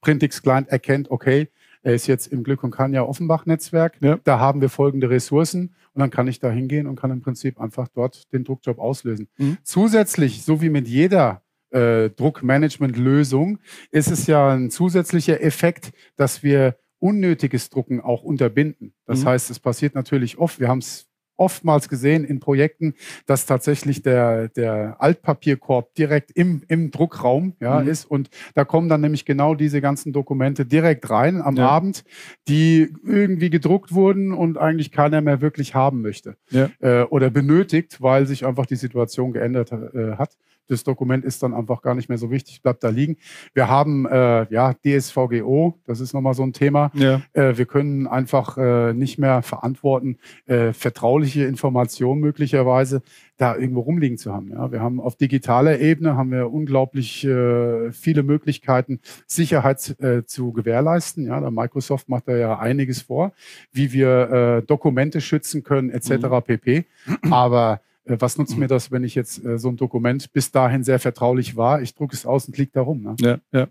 [0.00, 1.48] Printix Client erkennt, okay,
[1.86, 3.98] er ist jetzt im Glück und Kanja Offenbach-Netzwerk.
[4.00, 4.18] Ja.
[4.24, 7.60] Da haben wir folgende Ressourcen und dann kann ich da hingehen und kann im Prinzip
[7.60, 9.28] einfach dort den Druckjob auslösen.
[9.38, 9.58] Mhm.
[9.62, 13.60] Zusätzlich, so wie mit jeder äh, Druckmanagement-Lösung,
[13.92, 18.92] ist es ja ein zusätzlicher Effekt, dass wir unnötiges Drucken auch unterbinden.
[19.06, 19.26] Das mhm.
[19.26, 22.94] heißt, es passiert natürlich oft, wir haben es oftmals gesehen in Projekten,
[23.26, 27.88] dass tatsächlich der, der Altpapierkorb direkt im, im Druckraum ja, mhm.
[27.88, 28.04] ist.
[28.04, 31.68] Und da kommen dann nämlich genau diese ganzen Dokumente direkt rein am ja.
[31.68, 32.04] Abend,
[32.48, 36.70] die irgendwie gedruckt wurden und eigentlich keiner mehr wirklich haben möchte ja.
[36.80, 40.36] äh, oder benötigt, weil sich einfach die Situation geändert äh, hat
[40.68, 43.16] das Dokument ist dann einfach gar nicht mehr so wichtig, bleibt da liegen.
[43.54, 46.90] Wir haben äh, ja DSVGO, das ist nochmal so ein Thema.
[46.94, 47.22] Ja.
[47.32, 53.02] Äh, wir können einfach äh, nicht mehr verantworten, äh, vertrauliche Informationen möglicherweise
[53.36, 54.50] da irgendwo rumliegen zu haben.
[54.50, 60.52] Ja, wir haben auf digitaler Ebene haben wir unglaublich äh, viele Möglichkeiten, Sicherheit äh, zu
[60.52, 61.26] gewährleisten.
[61.26, 63.32] Ja, da Microsoft macht da ja einiges vor,
[63.72, 66.10] wie wir äh, Dokumente schützen können, etc.
[66.10, 66.42] Mhm.
[66.44, 66.84] pp.
[67.30, 70.98] Aber was nutzt mir das, wenn ich jetzt äh, so ein Dokument bis dahin sehr
[70.98, 71.82] vertraulich war?
[71.82, 73.02] Ich drucke es aus und liegt da rum.
[73.02, 73.16] Ne?
[73.20, 73.66] Ja, ja.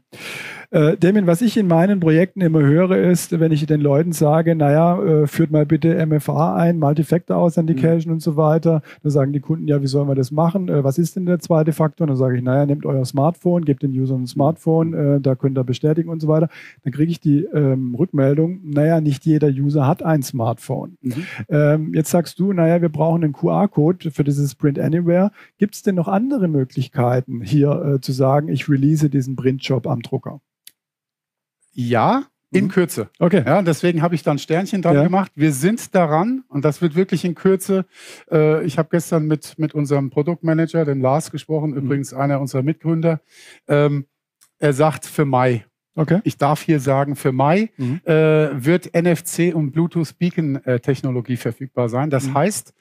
[0.72, 4.56] Äh, Damien, was ich in meinen Projekten immer höre, ist, wenn ich den Leuten sage,
[4.56, 8.16] naja, äh, führt mal bitte MFA ein, Multifactor Authentication mhm.
[8.16, 10.68] und so weiter, dann sagen die Kunden, ja, wie sollen wir das machen?
[10.68, 12.06] Äh, was ist denn der zweite Faktor?
[12.06, 15.36] Und dann sage ich, naja, nehmt euer Smartphone, gebt den User ein Smartphone, äh, da
[15.36, 16.50] könnt ihr bestätigen und so weiter.
[16.84, 20.98] Dann kriege ich die ähm, Rückmeldung, naja, nicht jeder User hat ein Smartphone.
[21.02, 21.14] Mhm.
[21.48, 25.32] Ähm, jetzt sagst du, naja, wir brauchen einen QR-Code für dieses Print Anywhere.
[25.58, 30.02] Gibt es denn noch andere Möglichkeiten, hier äh, zu sagen, ich release diesen Printjob am
[30.02, 30.42] Drucker?
[31.72, 32.70] Ja, in mhm.
[32.70, 33.10] Kürze.
[33.20, 33.44] Okay.
[33.46, 35.04] Ja, deswegen habe ich dann Sternchen dran ja.
[35.04, 35.32] gemacht.
[35.36, 37.86] Wir sind daran und das wird wirklich in Kürze.
[38.32, 41.78] Äh, ich habe gestern mit, mit unserem Produktmanager, dem Lars, gesprochen, mhm.
[41.78, 43.20] übrigens einer unserer Mitgründer.
[43.68, 44.06] Ähm,
[44.58, 45.66] er sagt für Mai.
[45.96, 46.20] Okay.
[46.24, 48.02] Ich darf hier sagen, für Mai mhm.
[48.04, 48.12] äh,
[48.66, 52.10] wird NFC und Bluetooth Beacon äh, Technologie verfügbar sein.
[52.10, 52.34] Das mhm.
[52.34, 52.74] heißt,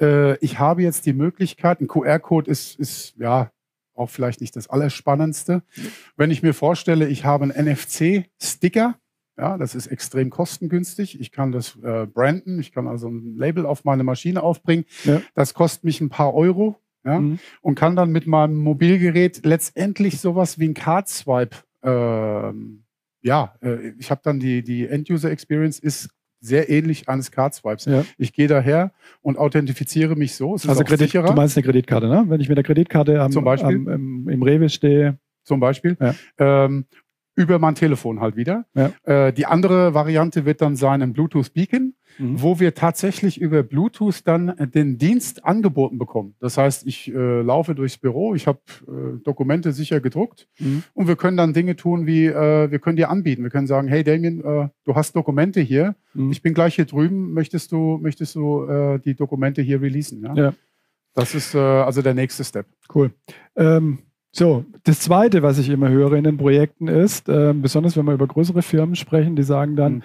[0.00, 3.50] äh, ich habe jetzt die Möglichkeit, ein QR-Code ist, ist ja
[3.94, 5.62] auch vielleicht nicht das Allerspannendste.
[6.16, 8.94] Wenn ich mir vorstelle, ich habe einen NFC-Sticker,
[9.36, 11.20] ja, das ist extrem kostengünstig.
[11.20, 14.84] Ich kann das äh, branden, ich kann also ein Label auf meine Maschine aufbringen.
[15.04, 15.22] Ja.
[15.34, 17.38] Das kostet mich ein paar Euro ja, mhm.
[17.62, 22.84] und kann dann mit meinem Mobilgerät letztendlich sowas wie ein Card-Swipe ähm,
[23.22, 27.84] ja, äh, ich habe dann die, die End-User-Experience ist sehr ähnlich eines Card-Swipes.
[27.84, 28.04] Ja.
[28.16, 30.54] Ich gehe daher und authentifiziere mich so.
[30.54, 32.24] Es also Kredit, du meinst eine Kreditkarte, ne?
[32.28, 35.18] Wenn ich mit der Kreditkarte am, Zum Beispiel, am, im, im Rewe stehe.
[35.44, 35.96] Zum Beispiel.
[36.00, 36.14] Ja.
[36.38, 36.86] Ähm,
[37.40, 38.66] über mein Telefon halt wieder.
[38.74, 38.92] Ja.
[39.04, 42.42] Äh, die andere Variante wird dann sein ein Bluetooth Beacon, mhm.
[42.42, 46.34] wo wir tatsächlich über Bluetooth dann den Dienst angeboten bekommen.
[46.38, 50.82] Das heißt, ich äh, laufe durchs Büro, ich habe äh, Dokumente sicher gedruckt mhm.
[50.92, 53.88] und wir können dann Dinge tun wie, äh, wir können dir anbieten, wir können sagen,
[53.88, 56.30] hey Damien, äh, du hast Dokumente hier, mhm.
[56.30, 60.22] ich bin gleich hier drüben, möchtest du, möchtest du äh, die Dokumente hier releasen?
[60.22, 60.34] Ja.
[60.34, 60.54] ja.
[61.14, 62.66] Das ist also der nächste Step.
[62.94, 63.10] Cool.
[63.56, 63.98] Ähm
[64.32, 68.14] so, das Zweite, was ich immer höre in den Projekten ist, äh, besonders wenn wir
[68.14, 70.02] über größere Firmen sprechen, die sagen dann, mhm.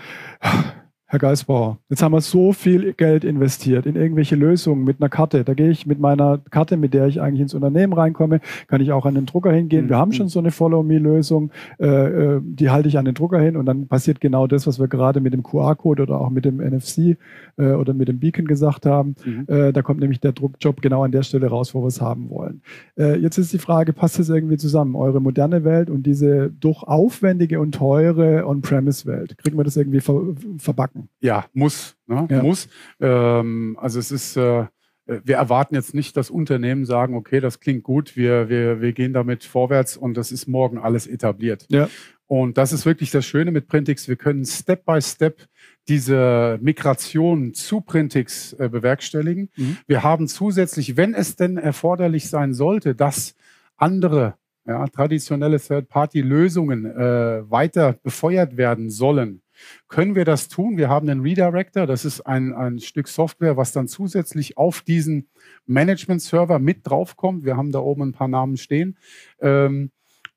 [1.16, 5.46] Herr Geisbauer, jetzt haben wir so viel Geld investiert in irgendwelche Lösungen mit einer Karte.
[5.46, 8.92] Da gehe ich mit meiner Karte, mit der ich eigentlich ins Unternehmen reinkomme, kann ich
[8.92, 9.88] auch an den Drucker hingehen.
[9.88, 13.56] Wir haben schon so eine Follow-Me-Lösung, äh, äh, die halte ich an den Drucker hin
[13.56, 16.58] und dann passiert genau das, was wir gerade mit dem QR-Code oder auch mit dem
[16.58, 17.18] NFC
[17.56, 19.16] äh, oder mit dem Beacon gesagt haben.
[19.24, 19.46] Mhm.
[19.48, 22.30] Äh, da kommt nämlich der Druckjob genau an der Stelle raus, wo wir es haben
[22.30, 22.62] wollen.
[22.98, 24.96] Jetzt ist die Frage, passt das irgendwie zusammen?
[24.96, 29.38] Eure moderne Welt und diese doch aufwendige und teure On-Premise-Welt.
[29.38, 30.22] Kriegen wir das irgendwie ver
[30.58, 31.05] verbacken?
[31.20, 31.96] Ja, muss.
[32.08, 32.28] Ne?
[32.30, 32.42] Ja.
[32.42, 32.68] Muss.
[33.00, 34.66] Ähm, also es ist, äh,
[35.06, 39.14] wir erwarten jetzt nicht, dass Unternehmen sagen, okay, das klingt gut, wir, wir, wir gehen
[39.14, 41.66] damit vorwärts und das ist morgen alles etabliert.
[41.70, 41.90] Ja.
[42.28, 44.08] Und das ist wirklich das Schöne mit Printix.
[44.08, 45.46] Wir können Step by Step
[45.88, 49.50] diese Migration zu Printix äh, bewerkstelligen.
[49.56, 49.78] Mhm.
[49.86, 53.36] Wir haben zusätzlich, wenn es denn erforderlich sein sollte, dass
[53.78, 59.42] andere ja, traditionelle Third-Party-Lösungen äh, weiter befeuert werden sollen,
[59.88, 60.78] können wir das tun.
[60.78, 65.28] Wir haben einen Redirector, das ist ein, ein Stück Software, was dann zusätzlich auf diesen
[65.66, 67.46] Management-Server mit draufkommt.
[67.46, 68.98] Wir haben da oben ein paar Namen stehen.
[69.40, 69.92] Ähm,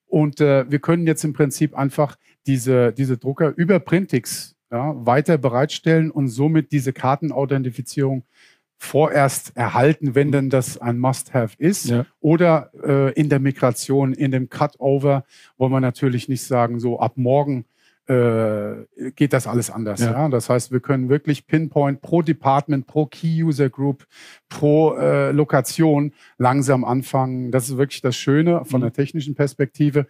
[0.07, 5.39] und äh, wir können jetzt im Prinzip einfach diese, diese Drucker über Printix ja, weiter
[5.39, 8.25] bereitstellen und somit diese Kartenauthentifizierung
[8.79, 11.87] vorerst erhalten, wenn denn das ein Must-Have ist.
[11.87, 12.07] Ja.
[12.21, 15.25] Oder äh, in der Migration, in dem Cutover,
[15.57, 17.65] wo man natürlich nicht sagen, so ab morgen
[18.09, 20.01] äh, geht das alles anders.
[20.01, 20.13] Ja.
[20.13, 20.29] ja.
[20.29, 24.07] Das heißt, wir können wirklich Pinpoint pro Department, pro Key-User Group,
[24.49, 27.51] pro äh, Lokation langsam anfangen.
[27.51, 28.85] Das ist wirklich das Schöne von mhm.
[28.85, 30.07] der technischen Perspektive.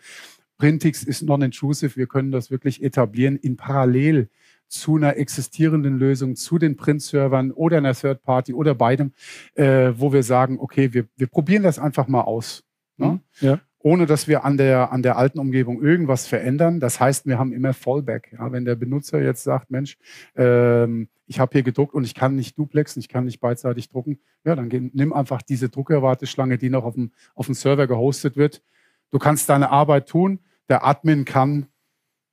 [0.58, 1.96] Printix ist non-intrusive.
[1.96, 4.28] Wir können das wirklich etablieren in parallel
[4.68, 9.12] zu einer existierenden Lösung, zu den Print-Servern oder einer Third Party oder beidem,
[9.54, 12.64] äh, wo wir sagen, okay, wir, wir probieren das einfach mal aus.
[12.96, 13.06] Ne?
[13.06, 13.20] Mhm.
[13.40, 16.80] Ja ohne dass wir an der, an der alten Umgebung irgendwas verändern.
[16.80, 18.32] Das heißt, wir haben immer Fallback.
[18.32, 19.96] Ja, wenn der Benutzer jetzt sagt, Mensch,
[20.36, 24.18] ähm, ich habe hier gedruckt und ich kann nicht duplexen, ich kann nicht beidseitig drucken,
[24.44, 28.36] ja, dann geh, nimm einfach diese Druckerwarteschlange, die noch auf dem, auf dem Server gehostet
[28.36, 28.62] wird.
[29.10, 30.40] Du kannst deine Arbeit tun.
[30.68, 31.66] Der Admin kann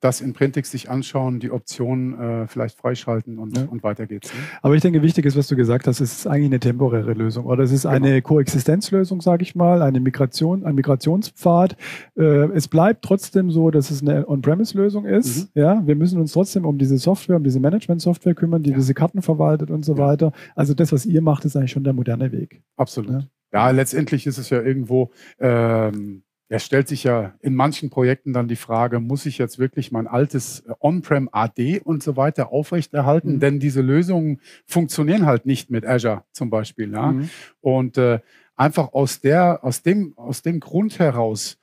[0.06, 3.66] das in Printix sich anschauen, die Optionen äh, vielleicht freischalten und, ja.
[3.66, 4.32] und weiter geht's.
[4.32, 4.40] Ne?
[4.62, 7.46] Aber ich denke, wichtig ist, was du gesagt hast, es ist eigentlich eine temporäre Lösung
[7.46, 7.96] oder es ist genau.
[7.96, 11.76] eine Koexistenzlösung, sage ich mal, eine Migration, ein Migrationspfad.
[12.16, 12.22] Äh,
[12.54, 15.56] es bleibt trotzdem so, dass es eine On-Premise-Lösung ist.
[15.56, 15.62] Mhm.
[15.62, 18.76] Ja, wir müssen uns trotzdem um diese Software, um diese Management-Software kümmern, die ja.
[18.76, 20.00] diese Karten verwaltet und so ja.
[20.00, 20.32] weiter.
[20.56, 22.62] Also das, was ihr macht, ist eigentlich schon der moderne Weg.
[22.78, 23.28] Absolut.
[23.52, 28.48] Ja, letztendlich ist es ja irgendwo ähm, es stellt sich ja in manchen Projekten dann
[28.48, 33.36] die Frage, muss ich jetzt wirklich mein altes äh, On-Prem AD und so weiter aufrechterhalten?
[33.36, 33.40] Mhm.
[33.40, 36.92] Denn diese Lösungen funktionieren halt nicht mit Azure zum Beispiel.
[36.92, 37.14] Ja?
[37.14, 37.30] Mhm.
[37.62, 38.20] Und äh,
[38.56, 41.58] einfach aus, der, aus, dem, aus dem Grund heraus,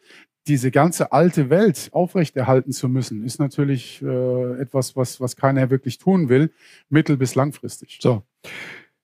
[0.49, 5.99] diese ganze alte Welt aufrechterhalten zu müssen, ist natürlich äh, etwas, was, was keiner wirklich
[5.99, 6.51] tun will,
[6.89, 8.01] mittel- bis langfristig.
[8.03, 8.25] So.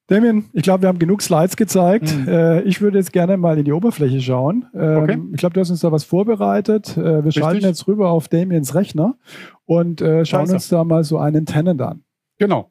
[0.09, 2.17] Damien, ich glaube, wir haben genug Slides gezeigt.
[2.17, 2.29] Mhm.
[2.29, 4.65] Äh, ich würde jetzt gerne mal in die Oberfläche schauen.
[4.75, 5.19] Ähm, okay.
[5.33, 6.97] Ich glaube, du hast uns da was vorbereitet.
[6.97, 7.43] Äh, wir Richtig.
[7.43, 9.17] schalten jetzt rüber auf Damiens Rechner
[9.67, 12.05] und äh, schauen uns da mal so einen Tenant an.
[12.39, 12.71] Genau.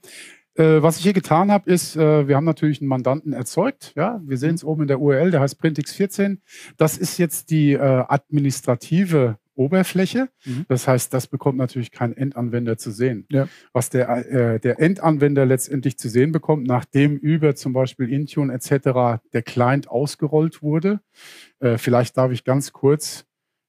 [0.55, 3.93] Äh, was ich hier getan habe, ist, äh, wir haben natürlich einen Mandanten erzeugt.
[3.95, 6.41] Ja, wir sehen es oben in der URL, der heißt Printix 14.
[6.77, 10.29] Das ist jetzt die äh, administrative Oberfläche.
[10.45, 10.65] Mhm.
[10.67, 13.25] Das heißt, das bekommt natürlich kein Endanwender zu sehen.
[13.29, 13.47] Ja.
[13.73, 19.21] Was der, äh, der Endanwender letztendlich zu sehen bekommt, nachdem über zum Beispiel Intune etc.
[19.33, 21.01] der Client ausgerollt wurde.
[21.59, 23.25] Äh, vielleicht darf ich ganz kurz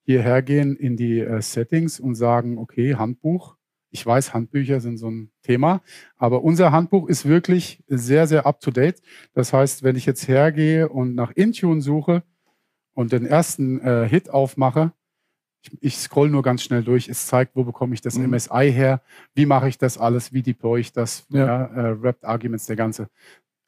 [0.09, 3.57] hierher gehen in die äh, Settings und sagen, okay, Handbuch.
[3.91, 5.83] Ich weiß, Handbücher sind so ein Thema,
[6.17, 9.03] aber unser Handbuch ist wirklich sehr, sehr up-to-date.
[9.33, 12.23] Das heißt, wenn ich jetzt hergehe und nach Intune suche
[12.95, 14.93] und den ersten äh, Hit aufmache,
[15.81, 17.09] ich, scroll nur ganz schnell durch.
[17.09, 18.31] Es zeigt, wo bekomme ich das mhm.
[18.31, 19.03] MSI her,
[19.35, 21.47] wie mache ich das alles, wie deploy ich das, ja.
[21.47, 23.09] Ja, äh, Wrapped Arguments, der ganze.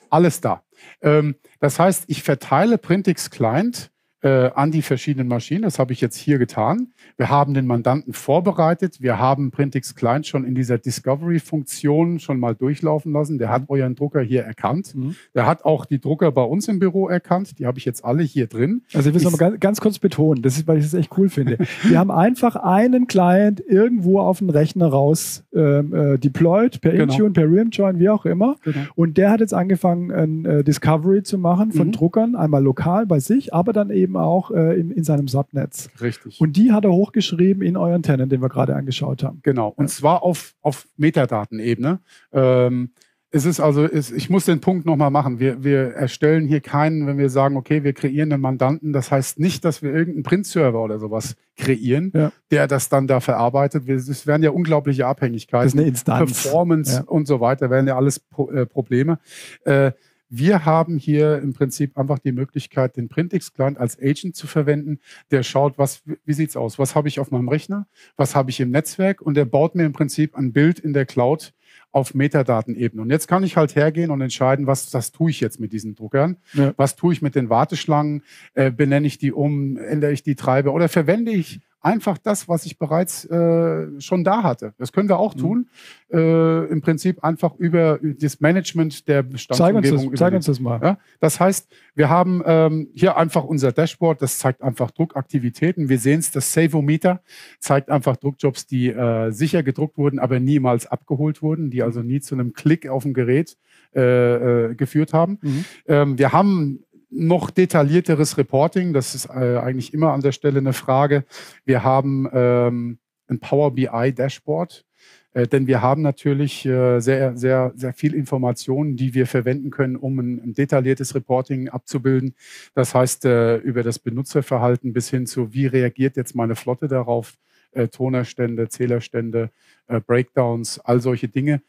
[0.09, 0.63] Alles da.
[1.03, 3.91] Ähm, das heißt, ich verteile Printix Client
[4.23, 5.63] äh, an die verschiedenen Maschinen.
[5.63, 6.89] Das habe ich jetzt hier getan.
[7.17, 9.01] Wir haben den Mandanten vorbereitet.
[9.01, 13.39] Wir haben Printix Client schon in dieser Discovery-Funktion schon mal durchlaufen lassen.
[13.39, 14.95] Der hat euren Drucker hier erkannt.
[14.95, 15.17] Mhm.
[15.35, 17.59] Der hat auch die Drucker bei uns im Büro erkannt.
[17.59, 18.83] Die habe ich jetzt alle hier drin.
[18.95, 21.17] Also ich will es nochmal ganz, ganz kurz betonen, das ist, weil ich es echt
[21.17, 21.59] cool finde.
[21.85, 27.05] Wir haben einfach einen Client irgendwo auf den Rechner raus ähm, äh, deployed, per genau.
[27.05, 28.57] Intune, per Rimjoin, wie auch immer.
[28.63, 28.79] Genau.
[28.95, 31.93] Und der hat jetzt angefangen, ein äh, Discovery zu machen von mhm.
[31.93, 35.88] Druckern, einmal lokal bei sich, aber dann eben eben auch äh, in, in seinem Subnetz.
[36.01, 36.40] Richtig.
[36.40, 39.40] Und die hat er hochgeschrieben in euren Tenant, den wir gerade angeschaut haben.
[39.42, 39.73] Genau.
[39.77, 39.88] Und ja.
[39.88, 42.01] zwar auf, auf Metadatenebene.
[42.33, 42.90] Ähm,
[43.33, 45.38] es ist also, es, ich muss den Punkt nochmal machen.
[45.38, 48.92] Wir, wir erstellen hier keinen, wenn wir sagen, okay, wir kreieren einen Mandanten.
[48.92, 52.33] Das heißt nicht, dass wir irgendeinen Print-Server oder sowas kreieren, ja.
[52.51, 53.88] der das dann da verarbeitet.
[53.88, 55.66] Es werden ja unglaubliche Abhängigkeiten.
[55.66, 56.42] Das ist eine Instanz.
[56.42, 57.03] Performance ja.
[57.05, 58.20] und so weiter, werden ja alles
[58.53, 59.20] äh, Probleme.
[59.64, 59.92] Äh,
[60.31, 65.01] wir haben hier im Prinzip einfach die Möglichkeit, den Printix-Client als Agent zu verwenden.
[65.33, 66.79] Der schaut, was, wie sieht's aus?
[66.79, 67.87] Was habe ich auf meinem Rechner?
[68.16, 69.21] Was habe ich im Netzwerk?
[69.21, 71.53] Und der baut mir im Prinzip ein Bild in der Cloud
[71.93, 73.03] auf Metadatenebene.
[73.03, 75.97] Und jetzt kann ich halt hergehen und entscheiden, was, was tue ich jetzt mit diesen
[75.97, 76.37] Druckern?
[76.53, 76.73] Ja.
[76.77, 78.23] Was tue ich mit den Warteschlangen?
[78.55, 79.77] Äh, benenne ich die um?
[79.77, 80.73] Ändere ich die Treiber?
[80.73, 84.75] Oder verwende ich einfach das, was ich bereits äh, schon da hatte.
[84.79, 85.38] Das können wir auch mhm.
[85.38, 85.69] tun.
[86.12, 89.99] Äh, Im Prinzip einfach über das Management der Bestandsumgebung.
[89.99, 90.81] Zeig uns das, zeig uns das mal.
[90.83, 90.99] Ja?
[91.21, 95.88] Das heißt, wir haben ähm, hier einfach unser Dashboard, das zeigt einfach Druckaktivitäten.
[95.88, 97.23] Wir sehen es, das Savometer
[97.59, 102.21] zeigt einfach Druckjobs, die äh, sicher gedruckt wurden, aber niemals abgeholt wurden, die also nie
[102.21, 103.57] zu einem Klick auf dem Gerät
[103.95, 105.38] äh, äh, geführt haben.
[105.43, 105.64] Mhm.
[105.87, 110.73] Ähm, wir haben noch detaillierteres Reporting, das ist äh, eigentlich immer an der Stelle eine
[110.73, 111.25] Frage.
[111.64, 114.85] Wir haben ähm, ein Power BI Dashboard.
[115.33, 119.96] Äh, denn wir haben natürlich äh, sehr, sehr, sehr viel Informationen, die wir verwenden können,
[119.96, 122.35] um ein, ein detailliertes Reporting abzubilden.
[122.75, 127.35] Das heißt, äh, über das Benutzerverhalten bis hin zu, wie reagiert jetzt meine Flotte darauf,
[127.73, 129.51] äh, Tonerstände, Zählerstände,
[129.87, 131.62] äh, Breakdowns, all solche Dinge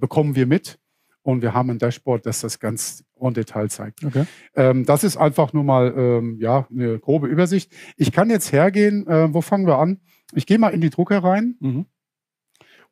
[0.00, 0.78] bekommen wir mit.
[1.26, 4.04] Und wir haben ein Dashboard, das das ganz en Detail zeigt.
[4.04, 4.26] Okay.
[4.54, 7.72] Ähm, das ist einfach nur mal ähm, ja, eine grobe Übersicht.
[7.96, 9.98] Ich kann jetzt hergehen, äh, wo fangen wir an?
[10.34, 11.86] Ich gehe mal in die Drucker rein Mhm.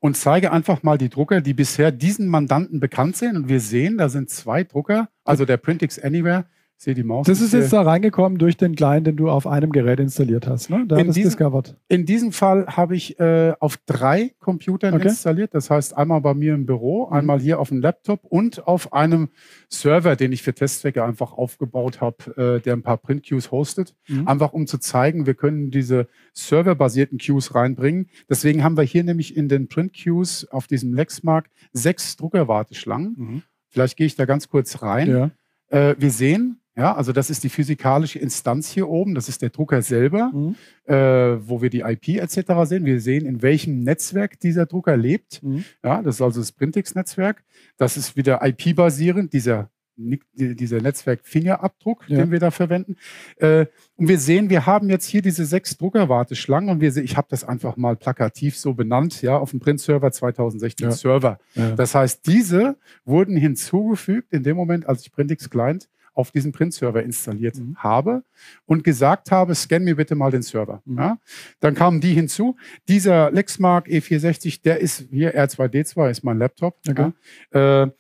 [0.01, 3.37] und zeige einfach mal die Drucker, die bisher diesen Mandanten bekannt sind.
[3.37, 6.47] Und wir sehen, da sind zwei Drucker, also der Printix Anywhere.
[6.85, 7.27] Sehe die Maus.
[7.27, 10.69] Das ist jetzt da reingekommen durch den Client, den du auf einem Gerät installiert hast.
[10.69, 10.85] Ne?
[10.87, 11.77] Da In diesem- discovered.
[11.89, 15.09] In diesem Fall habe ich äh, auf drei Computern Okay.
[15.09, 15.55] installiert.
[15.55, 17.13] Das heißt, einmal bei mir im Büro, Mhm.
[17.15, 19.31] einmal hier auf dem Laptop und auf einem
[19.71, 23.95] Server, den ich für Testzwecke einfach aufgebaut habe, äh, der ein paar Print-Queues hostet.
[24.09, 24.29] Mhm.
[24.29, 28.09] Einfach um zu zeigen, wir können diese serverbasierten Queues reinbringen.
[28.29, 33.15] Deswegen haben wir hier nämlich in den Print-Queues auf diesem Lexmark sechs Druckerwarteschlangen.
[33.17, 33.43] Mhm.
[33.71, 35.09] Vielleicht gehe ich da ganz kurz rein.
[35.11, 35.31] Ja.
[35.71, 39.15] Äh, wir sehen, ja, also das ist die physikalische Instanz hier oben.
[39.15, 40.57] Das ist der Drucker selber Mhm.
[40.87, 42.65] äh, wo wir die IP etc.
[42.65, 42.85] sehen.
[42.85, 45.43] Wir sehen, in welchem Netzwerk dieser Drucker lebt.
[45.43, 45.65] Mhm.
[45.85, 47.45] Ja, das ist also das Printix-Netzwerk.
[47.77, 52.19] Das ist wieder IP-basierend, dieser, dieser Netzwerk-Fingerabdruck, Ja.
[52.19, 52.97] den wir da verwenden.
[53.37, 57.17] Äh, und wir sehen, wir haben jetzt hier diese sechs Druckerwarteschlangen und wir se- ich
[57.17, 60.93] habe das einfach mal plakativ so benannt, ja, auf dem Print-Server 2016 Ja.
[60.93, 61.39] Server.
[61.55, 61.71] Ja.
[61.77, 67.03] Das heißt, diese wurden hinzugefügt in dem Moment, als ich Printix Client auf diesen Print-Server
[67.03, 67.77] installiert Mhm.
[67.77, 68.25] habe
[68.67, 70.81] und gesagt habe, scan mir bitte mal den Server.
[70.85, 70.99] Mhm.
[70.99, 71.19] Ja?
[71.61, 72.57] Dann kamen die hinzu.
[72.89, 76.79] Dieser Lexmark E460, der ist hier R2D2, ist mein Laptop.
[76.89, 77.13] Okay.
[77.53, 77.83] Ja?
[77.85, 77.91] Äh,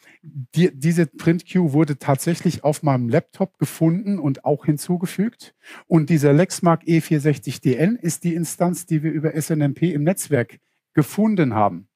[0.55, 5.55] die, diese Print-Queue wurde tatsächlich auf meinem Laptop gefunden und auch hinzugefügt.
[5.87, 10.59] Und dieser Lexmark E460DN ist die Instanz, die wir über SNMP im Netzwerk
[10.95, 11.89] gefunden haben.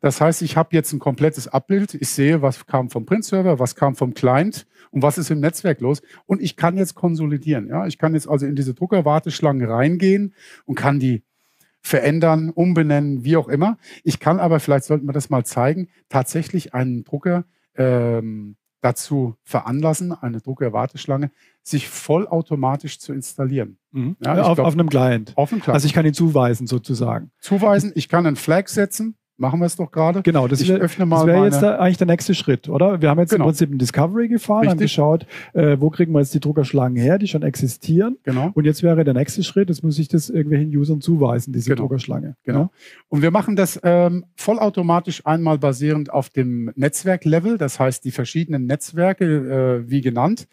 [0.00, 1.94] Das heißt, ich habe jetzt ein komplettes Abbild.
[1.94, 5.80] Ich sehe, was kam vom Print-Server, was kam vom Client und was ist im Netzwerk
[5.80, 6.02] los.
[6.26, 7.68] Und ich kann jetzt konsolidieren.
[7.68, 7.86] Ja?
[7.86, 11.22] Ich kann jetzt also in diese Druckerwarteschlangen reingehen und kann die
[11.80, 13.78] verändern, umbenennen, wie auch immer.
[14.04, 17.44] Ich kann aber, vielleicht sollten wir das mal zeigen, tatsächlich einen Drucker
[17.76, 21.30] ähm, dazu veranlassen, eine Druckerwarteschlange,
[21.62, 23.78] sich vollautomatisch zu installieren.
[23.92, 24.16] Mhm.
[24.24, 25.32] Ja, auf, glaub- auf einem Client.
[25.36, 25.74] Auf dem Client.
[25.74, 27.30] Also ich kann ihn zuweisen sozusagen.
[27.40, 30.22] zuweisen, ich kann einen Flag setzen, machen wir es doch gerade.
[30.22, 33.00] Genau, das wär- Das wäre jetzt da eigentlich der nächste Schritt, oder?
[33.00, 33.44] Wir haben jetzt Genau.
[33.44, 34.90] im Prinzip ein Discovery gefahren, haben Richtig.
[34.90, 38.16] geschaut, äh, wo kriegen wir jetzt die Druckerschlangen her, die schon existieren.
[38.24, 38.50] genau.
[38.54, 41.82] Und jetzt wäre der nächste Schritt, jetzt muss ich das irgendwelchen Usern zuweisen, diese Genau.
[41.82, 42.36] Druckerschlange.
[42.44, 42.70] Genau.
[43.08, 47.58] Und wir machen das ähm, vollautomatisch einmal basierend auf dem Netzwerklevel.
[47.58, 50.48] Das heißt, die verschiedenen Netzwerke, äh, wie genannt,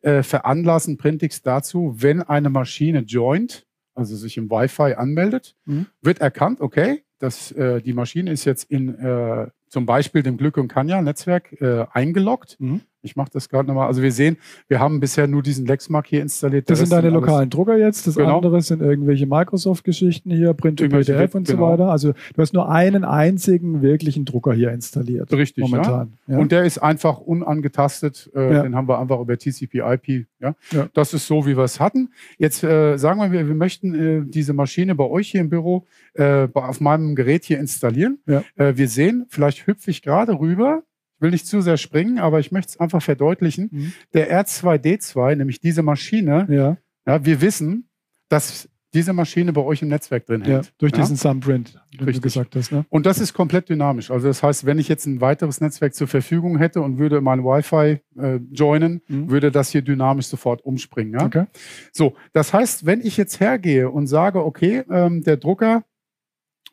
[0.00, 5.86] äh, veranlassen Printix dazu, wenn eine Maschine joint, also sich im Wi-Fi anmeldet, Mhm.
[6.00, 10.56] wird erkannt, okay, dass äh, die Maschine ist jetzt in äh, zum Beispiel dem Glück
[10.56, 12.56] und Kanya Netzwerk äh, eingeloggt.
[12.58, 12.80] Mhm.
[13.02, 13.86] Ich mache das gerade nochmal.
[13.86, 14.36] Also wir sehen,
[14.68, 16.68] wir haben bisher nur diesen Lexmark hier installiert.
[16.68, 18.06] Das Der sind deine lokalen Drucker jetzt.
[18.06, 18.36] Das Genau.
[18.36, 21.70] andere sind irgendwelche Microsoft-Geschichten hier, Print Irgendwelche PDF und so genau.
[21.70, 21.90] weiter.
[21.90, 25.32] Also du hast nur einen einzigen wirklichen Drucker hier installiert.
[25.32, 26.12] Richtig, momentan.
[26.26, 26.38] Ja.
[26.38, 28.30] Und der ist einfach unangetastet.
[28.34, 28.62] Äh, Ja.
[28.62, 30.26] Den haben wir einfach über TCP/IP.
[30.40, 30.54] Ja?
[30.72, 30.88] Ja.
[30.94, 32.10] Das ist so, wie wir es hatten.
[32.38, 35.86] Jetzt äh, sagen wir, wir, wir möchten äh, diese Maschine bei euch hier im Büro
[36.14, 38.18] äh, auf meinem Gerät hier installieren.
[38.26, 38.42] Ja.
[38.56, 40.82] Äh, wir sehen, vielleicht hüpfe ich gerade rüber.
[41.20, 43.68] Will nicht zu sehr springen, aber ich möchte es einfach verdeutlichen.
[43.70, 43.92] Mhm.
[44.14, 47.88] Der R2D2, nämlich diese Maschine, Ja, ja, wir wissen,
[48.28, 50.72] dass diese Maschine bei euch im Netzwerk drin ja, hängt.
[50.78, 50.98] durch ja?
[50.98, 52.22] diesen Thumbprint, den du Richtig.
[52.22, 52.72] gesagt hast.
[52.72, 52.84] Ne?
[52.88, 54.10] Und das ist komplett dynamisch.
[54.10, 57.44] Also das heißt, wenn ich jetzt ein weiteres Netzwerk zur Verfügung hätte und würde mein
[57.44, 59.30] Wi-Fi äh, joinen, Mhm.
[59.30, 61.14] würde das hier dynamisch sofort umspringen.
[61.20, 61.24] Ja?
[61.26, 61.44] Okay.
[61.92, 65.84] So, das heißt, wenn ich jetzt hergehe und sage, okay, ähm, der Drucker,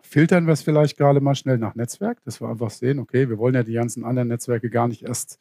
[0.07, 3.37] filtern wir es vielleicht gerade mal schnell nach Netzwerk, dass wir einfach sehen, okay, wir
[3.37, 5.39] wollen ja die ganzen anderen Netzwerke gar nicht erst,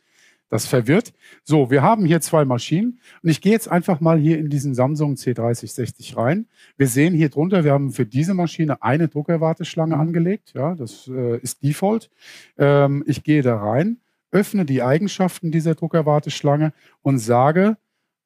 [0.48, 1.12] das verwirrt.
[1.42, 4.74] So, wir haben hier zwei Maschinen und ich gehe jetzt einfach mal hier in diesen
[4.74, 6.46] Samsung C3060 rein.
[6.76, 10.52] Wir sehen hier drunter, wir haben für diese Maschine eine Druckerwarteschlange angelegt.
[10.54, 12.10] Ja, das äh, ist Default.
[12.58, 13.98] Ähm, ich gehe da rein,
[14.30, 17.76] öffne die Eigenschaften dieser Druckerwarteschlange und sage,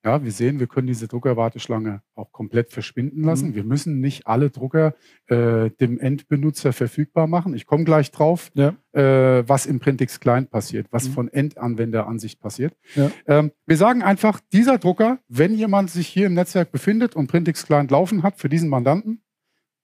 [0.04, 3.50] ja, wir sehen, wir können diese Druckerwarteschlange auch komplett verschwinden lassen.
[3.50, 3.54] Mhm.
[3.54, 4.94] Wir müssen nicht alle Drucker
[5.26, 7.52] äh, dem Endbenutzer verfügbar machen.
[7.54, 8.74] Ich komme gleich drauf, Ja.
[8.92, 11.12] äh, was im Printix Client passiert, was Mhm.
[11.12, 12.74] von Endanwenderansicht passiert.
[12.94, 13.10] Ja.
[13.26, 17.66] Ähm, wir sagen einfach, dieser Drucker, wenn jemand sich hier im Netzwerk befindet und Printix
[17.66, 19.22] Client laufen hat für diesen Mandanten,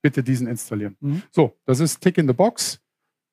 [0.02, 0.96] bitte diesen installieren.
[1.00, 1.22] Mhm.
[1.30, 2.80] So, das ist Tick in the Box,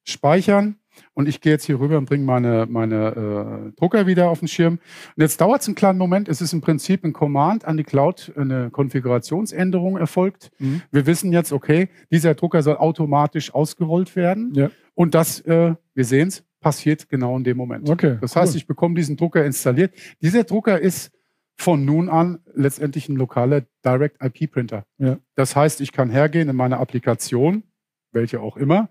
[0.03, 0.75] speichern.
[1.13, 4.47] Und ich gehe jetzt hier rüber und bringe meine, meine äh, Drucker wieder auf den
[4.47, 4.79] Schirm.
[5.15, 6.29] Und jetzt dauert es einen kleinen Moment.
[6.29, 10.51] Es ist im Prinzip ein Command an die Cloud, eine Konfigurationsänderung erfolgt.
[10.59, 10.81] Mhm.
[10.91, 14.53] Wir wissen jetzt, okay, dieser Drucker soll automatisch ausgerollt werden.
[14.53, 14.69] Ja.
[14.95, 17.89] Und das, äh, wir sehen es, passiert genau in dem Moment.
[17.89, 19.93] Okay, das heißt, ich bekomme diesen Drucker installiert.
[20.21, 21.11] Dieser Drucker ist
[21.55, 24.85] von nun an letztendlich ein lokaler Direct IP Printer.
[24.97, 25.17] Ja.
[25.35, 27.63] Das heißt, ich kann hergehen in meine Applikation,
[28.11, 28.89] welche auch immer,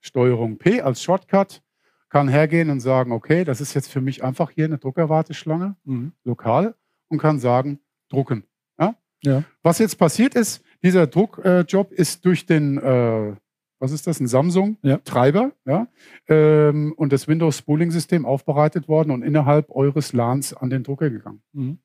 [0.00, 1.62] Steuerung P als Shortcut,
[2.08, 6.12] kann hergehen und sagen, okay, das ist jetzt für mich einfach hier eine Druckerwarteschlange, mhm.
[6.24, 6.74] lokal,
[7.08, 8.44] und kann sagen, drucken.
[8.78, 8.94] Ja?
[9.22, 9.44] ja?
[9.62, 13.34] Was jetzt passiert ist, dieser Druckjob äh, ist durch den, äh,
[13.78, 15.86] was ist das, ein Samsung-Treiber ja.
[16.28, 21.42] ja ähm, und das Windows-Spooling-System aufbereitet worden und innerhalb eures LANs an den Drucker gegangen.
[21.52, 21.78] Mhm.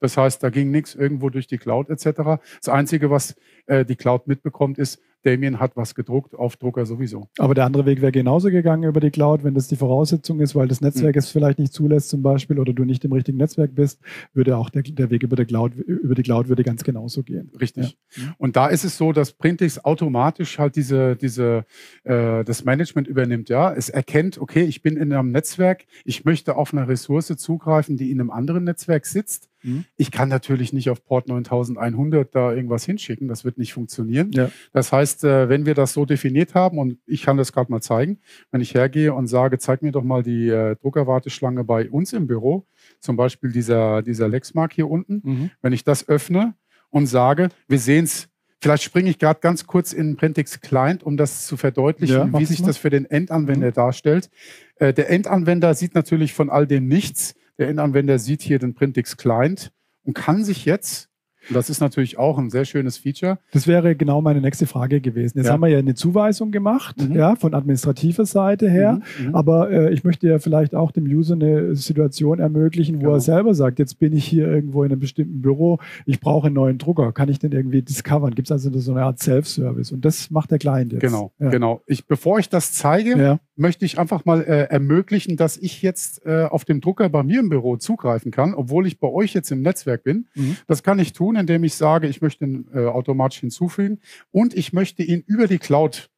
[0.00, 2.42] Das heißt, da ging nichts irgendwo durch die Cloud etc.
[2.60, 3.36] Das Einzige, was
[3.66, 7.28] äh, die Cloud mitbekommt, ist, Damien hat was gedruckt, auf Drucker sowieso.
[7.38, 10.54] Aber der andere Weg wäre genauso gegangen über die Cloud, wenn das die Voraussetzung ist,
[10.54, 11.18] weil das Netzwerk mhm.
[11.18, 14.00] es vielleicht nicht zulässt zum Beispiel oder du nicht im richtigen Netzwerk bist,
[14.32, 17.50] würde auch der, der Weg über die Cloud, über die Cloud würde ganz genauso gehen.
[17.60, 17.96] Richtig.
[18.16, 18.34] Ja.
[18.38, 21.64] Und da ist es so, dass Printix automatisch halt diese, diese,
[22.04, 23.48] äh, das Management übernimmt.
[23.48, 27.96] Ja, es erkennt, okay, ich bin in einem Netzwerk, ich möchte auf eine Ressource zugreifen,
[27.96, 29.48] die in einem anderen Netzwerk sitzt.
[29.64, 29.84] Mhm.
[29.96, 34.30] Ich kann natürlich nicht auf Port 9100 da irgendwas hinschicken, das wird nicht funktionieren.
[34.32, 34.50] Ja.
[34.72, 37.82] Das heißt, äh, wenn wir das so definiert haben, und ich kann das gerade mal
[37.82, 38.18] zeigen,
[38.50, 42.26] wenn ich hergehe und sage, zeig mir doch mal die äh, Druckerwarteschlange bei uns im
[42.26, 42.66] Büro,
[43.00, 45.50] zum Beispiel dieser, dieser Lexmark hier unten, mhm.
[45.62, 46.54] wenn ich das öffne
[46.90, 48.28] und sage, wir sehen es
[48.64, 52.46] Vielleicht springe ich gerade ganz kurz in Printix Client, um das zu verdeutlichen, ja, wie
[52.46, 52.68] sich mal.
[52.68, 53.74] das für den Endanwender mhm.
[53.74, 54.30] darstellt.
[54.76, 57.34] Äh, der Endanwender sieht natürlich von all dem nichts.
[57.58, 59.70] Der Endanwender sieht hier den Printix Client
[60.02, 61.10] und kann sich jetzt
[61.48, 63.38] und das ist natürlich auch ein sehr schönes Feature.
[63.52, 65.38] Das wäre genau meine nächste Frage gewesen.
[65.38, 65.52] Jetzt ja.
[65.52, 67.14] haben wir ja eine Zuweisung gemacht, mhm.
[67.14, 69.00] ja, von administrativer Seite her.
[69.18, 69.28] Mhm.
[69.28, 69.34] mhm.
[69.34, 73.14] Aber äh, ich möchte ja vielleicht auch dem User eine Situation ermöglichen, wo genau.
[73.14, 76.54] er selber sagt, jetzt bin ich hier irgendwo in einem bestimmten Büro, ich brauche einen
[76.54, 77.12] neuen Drucker.
[77.12, 78.34] Kann ich den irgendwie discovern?
[78.34, 79.92] Gibt es also so eine Art Self-Service?
[79.92, 81.02] Und das macht der Client jetzt.
[81.02, 81.50] Genau, ja.
[81.50, 81.82] genau.
[81.86, 83.38] Ich, bevor ich das zeige, ja.
[83.56, 87.40] möchte ich einfach mal äh, ermöglichen, dass ich jetzt äh, auf dem Drucker bei mir
[87.40, 90.26] im Büro zugreifen kann, obwohl ich bei euch jetzt im Netzwerk bin.
[90.34, 90.56] Mhm.
[90.66, 93.98] Das kann ich tun tun, indem ich sage, ich möchte ihn äh, automatisch hinzufügen
[94.30, 96.10] und ich möchte ihn über die Cloud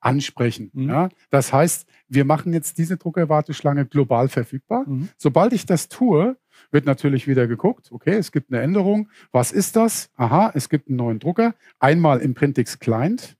[0.00, 0.70] ansprechen.
[0.74, 0.88] Mhm.
[0.88, 1.08] Ja?
[1.30, 4.84] Das heißt, wir machen jetzt diese Druckerwarteschlange global verfügbar.
[4.86, 5.08] Mhm.
[5.16, 6.36] Sobald ich das tue,
[6.70, 9.08] wird natürlich wieder geguckt, okay, es gibt eine Änderung.
[9.32, 10.10] Was ist das?
[10.16, 11.54] Aha, es gibt einen neuen Drucker.
[11.78, 13.36] Einmal im Printix Client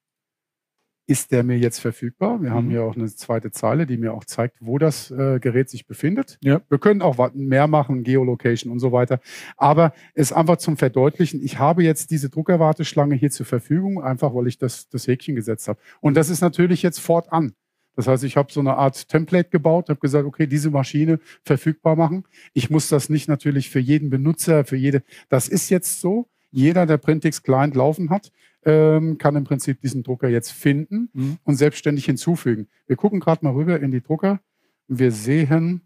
[1.07, 2.41] ist der mir jetzt verfügbar?
[2.41, 2.55] Wir mhm.
[2.55, 5.87] haben hier auch eine zweite Zeile, die mir auch zeigt, wo das äh, Gerät sich
[5.87, 6.39] befindet.
[6.41, 6.63] Ja.
[6.69, 9.21] Wir können auch mehr machen, Geolocation und so weiter.
[9.57, 14.35] Aber es ist einfach zum Verdeutlichen, ich habe jetzt diese Druckerwarteschlange hier zur Verfügung, einfach
[14.35, 15.79] weil ich das, das Häkchen gesetzt habe.
[16.01, 17.55] Und das ist natürlich jetzt fortan.
[17.97, 21.97] Das heißt, ich habe so eine Art Template gebaut, habe gesagt, okay, diese Maschine verfügbar
[21.97, 22.25] machen.
[22.53, 26.29] Ich muss das nicht natürlich für jeden Benutzer, für jede, das ist jetzt so.
[26.51, 28.31] Jeder, der Printix Client laufen hat,
[28.65, 31.39] ähm, kann im Prinzip diesen Drucker jetzt finden mhm.
[31.45, 32.69] und selbstständig hinzufügen.
[32.87, 34.41] Wir gucken gerade mal rüber in die Drucker.
[34.89, 35.83] Wir sehen,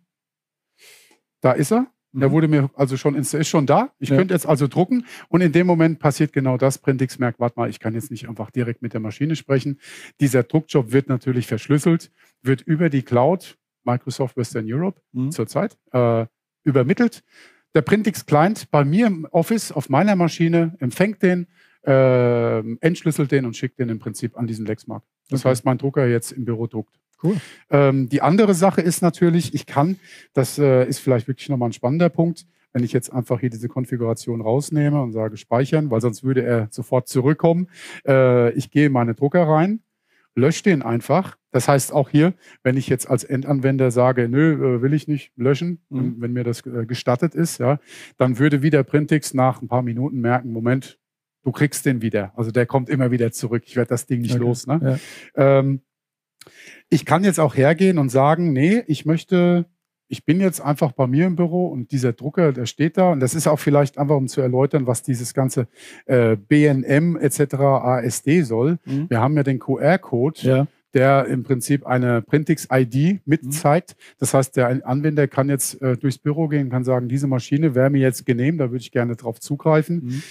[1.41, 1.87] da ist er.
[2.13, 2.21] Mhm.
[2.21, 3.93] Der wurde mir also schon, ist schon da.
[3.99, 4.17] Ich ja.
[4.17, 6.79] könnte jetzt also drucken und in dem Moment passiert genau das.
[6.79, 9.81] Printix merkt, warte mal, ich kann jetzt nicht einfach direkt mit der Maschine sprechen.
[10.21, 12.11] Dieser Druckjob wird natürlich verschlüsselt,
[12.43, 15.33] wird über die Cloud, Microsoft Western Europe mhm.
[15.33, 16.27] zurzeit, äh,
[16.65, 17.23] übermittelt.
[17.75, 21.47] Der Printix Client bei mir im Office auf meiner Maschine empfängt den,
[21.87, 25.03] äh, entschlüsselt den und schickt den im Prinzip an diesen Lexmark.
[25.31, 25.51] Das okay.
[25.51, 26.99] heißt, mein Drucker jetzt im Büro druckt.
[27.23, 27.37] Cool.
[27.71, 29.97] Ähm, die andere Sache ist natürlich, ich kann,
[30.35, 33.69] das äh, ist vielleicht wirklich nochmal ein spannender Punkt, wenn ich jetzt einfach hier diese
[33.69, 37.69] Konfiguration rausnehme und sage speichern, weil sonst würde er sofort zurückkommen.
[38.07, 39.81] Äh, ich gehe in meine Drucker rein,
[40.35, 41.37] lösche den einfach.
[41.51, 45.33] Das heißt auch hier, wenn ich jetzt als Endanwender sage, nö, äh, will ich nicht
[45.37, 46.17] löschen, mhm.
[46.19, 47.81] wenn mir das äh, gestattet ist, ja,
[48.17, 50.99] dann würde wieder Printix nach ein paar Minuten merken, Moment,
[51.43, 52.33] du kriegst den wieder.
[52.37, 53.65] Also der kommt immer wieder zurück.
[53.67, 54.45] Ich werde das Ding nicht okay.
[54.45, 54.67] los.
[54.67, 54.99] Ne?
[55.37, 55.59] Ja.
[55.59, 55.81] Ähm,
[56.91, 59.67] ich kann jetzt auch hergehen und sagen, nee, ich möchte,
[60.09, 63.13] ich bin jetzt einfach bei mir im Büro und dieser Drucker, der steht da.
[63.13, 65.69] Und das ist auch vielleicht einfach, um zu erläutern, was dieses ganze
[66.07, 67.55] äh, BNM etc.
[67.55, 68.79] ASD soll.
[68.85, 69.11] Mhm.
[69.11, 70.41] Wir haben ja den QR-Code.
[70.43, 73.95] Ja der im Prinzip eine Printix-ID mitzeigt.
[73.97, 74.15] Mhm.
[74.19, 77.91] Das heißt, der Anwender kann jetzt äh, durchs Büro gehen, kann sagen, diese Maschine wäre
[77.91, 80.05] mir jetzt genehm, da würde ich gerne drauf zugreifen.
[80.05, 80.23] Mhm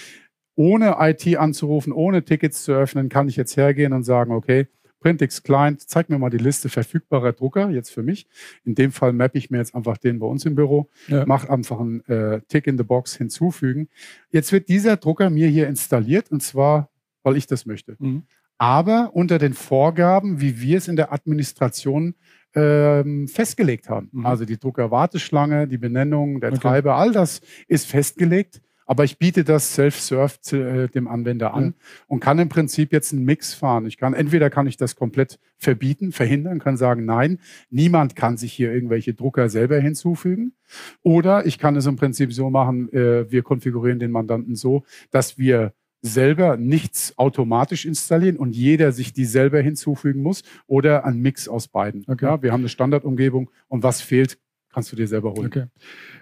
[0.58, 4.66] ohne IT anzurufen, ohne Tickets zu öffnen, kann ich jetzt hergehen und sagen, okay,
[4.98, 8.26] Printix Client, zeig mir mal die Liste verfügbarer Drucker, jetzt für mich.
[8.64, 11.24] In dem Fall mappe ich mir jetzt einfach den bei uns im Büro, ja.
[11.26, 13.88] mache einfach einen äh, Tick in the Box hinzufügen.
[14.30, 16.90] Jetzt wird dieser Drucker mir hier installiert und zwar,
[17.22, 17.94] weil ich das möchte.
[18.00, 18.24] Mhm.
[18.58, 22.16] Aber unter den Vorgaben, wie wir es in der Administration
[22.56, 24.08] ähm, festgelegt haben.
[24.10, 24.26] Mhm.
[24.26, 26.60] Also die Druckerwarteschlange, die Benennung, der Okay.
[26.62, 28.60] Treiber, all das ist festgelegt.
[28.88, 31.72] Aber ich biete das self-serve äh, dem Anwender an Ja.
[32.08, 33.86] und kann im Prinzip jetzt einen Mix fahren.
[33.86, 37.38] Ich kann entweder kann ich das komplett verbieten, verhindern, kann sagen, nein,
[37.70, 40.54] niemand kann sich hier irgendwelche Drucker selber hinzufügen.
[41.02, 45.38] Oder ich kann es im Prinzip so machen, äh, wir konfigurieren den Mandanten so, dass
[45.38, 51.48] wir selber nichts automatisch installieren und jeder sich die selber hinzufügen muss oder ein Mix
[51.48, 52.04] aus beiden.
[52.06, 52.24] Okay.
[52.24, 54.38] Ja, wir haben eine Standardumgebung und was fehlt,
[54.72, 55.48] kannst du dir selber holen.
[55.48, 55.64] Okay.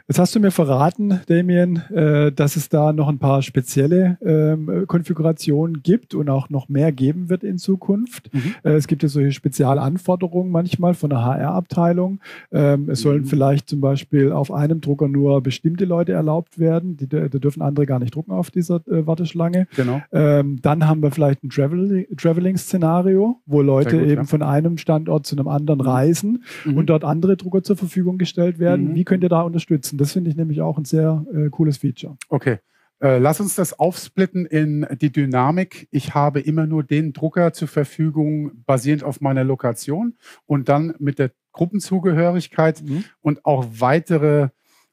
[0.09, 4.85] Jetzt hast du mir verraten, Damien, äh, dass es da noch ein paar spezielle ähm,
[4.87, 8.33] Konfigurationen gibt und auch noch mehr geben wird in Zukunft.
[8.33, 8.55] Mhm.
[8.63, 12.21] Äh, es gibt ja solche Spezialanforderungen manchmal von der HR-Abteilung.
[12.53, 13.27] Ähm, es sollen Mhm.
[13.27, 16.97] vielleicht zum Beispiel auf einem Drucker nur bestimmte Leute erlaubt werden.
[16.97, 19.67] Die, da dürfen andere gar nicht drucken auf dieser äh, Warteschlange.
[19.75, 20.03] Genau.
[20.13, 24.25] Ähm, dann haben wir vielleicht ein Travel Traveling-Szenario, wo Leute gut, eben ja.
[24.25, 26.77] von einem Standort zu einem anderen reisen Mhm.
[26.77, 28.91] und dort andere Drucker zur Verfügung gestellt werden.
[28.91, 28.95] Mhm.
[28.95, 29.96] Wie könnt ihr da unterstützen?
[29.99, 32.17] Das finde ich nämlich auch ein sehr äh, cooles Feature.
[32.29, 32.59] Okay.
[32.99, 35.87] Äh, lass uns das aufsplitten in die Dynamik.
[35.91, 40.17] Ich habe immer nur den Drucker zur Verfügung, basierend auf meiner Lokation
[40.47, 42.83] und dann mit der Gruppenzugehörigkeit
[43.21, 44.49] und auch weitere,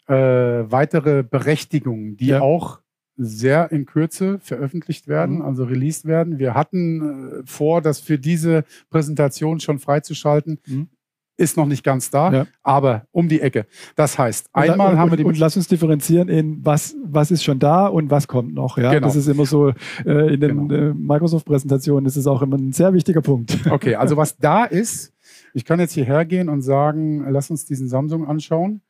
[0.08, 2.42] äh, weitere Berechtigungen, die Ja.
[2.42, 2.80] auch
[3.16, 5.42] sehr in Kürze veröffentlicht werden, Mhm.
[5.44, 6.40] also released werden.
[6.40, 10.60] Wir hatten äh, vor, das für diese Präsentation schon freizuschalten.
[10.66, 10.88] Mhm.
[11.36, 12.48] Ist noch nicht ganz da, Ja.
[12.62, 13.66] aber um die Ecke.
[13.96, 17.44] Das heißt, einmal und, haben wir die und lass uns differenzieren in was, was ist
[17.44, 18.78] schon da und was kommt noch.
[18.78, 18.94] Ja?
[18.94, 19.08] Genau.
[19.08, 19.70] Das ist immer so,
[20.06, 20.74] äh, in den Genau.
[20.92, 23.58] äh, Microsoft-Präsentationen ist es auch immer ein sehr wichtiger Punkt.
[23.72, 25.12] Okay, also was da ist,
[25.56, 28.82] ich kann jetzt hierher gehen und sagen, lass uns diesen Samsung anschauen.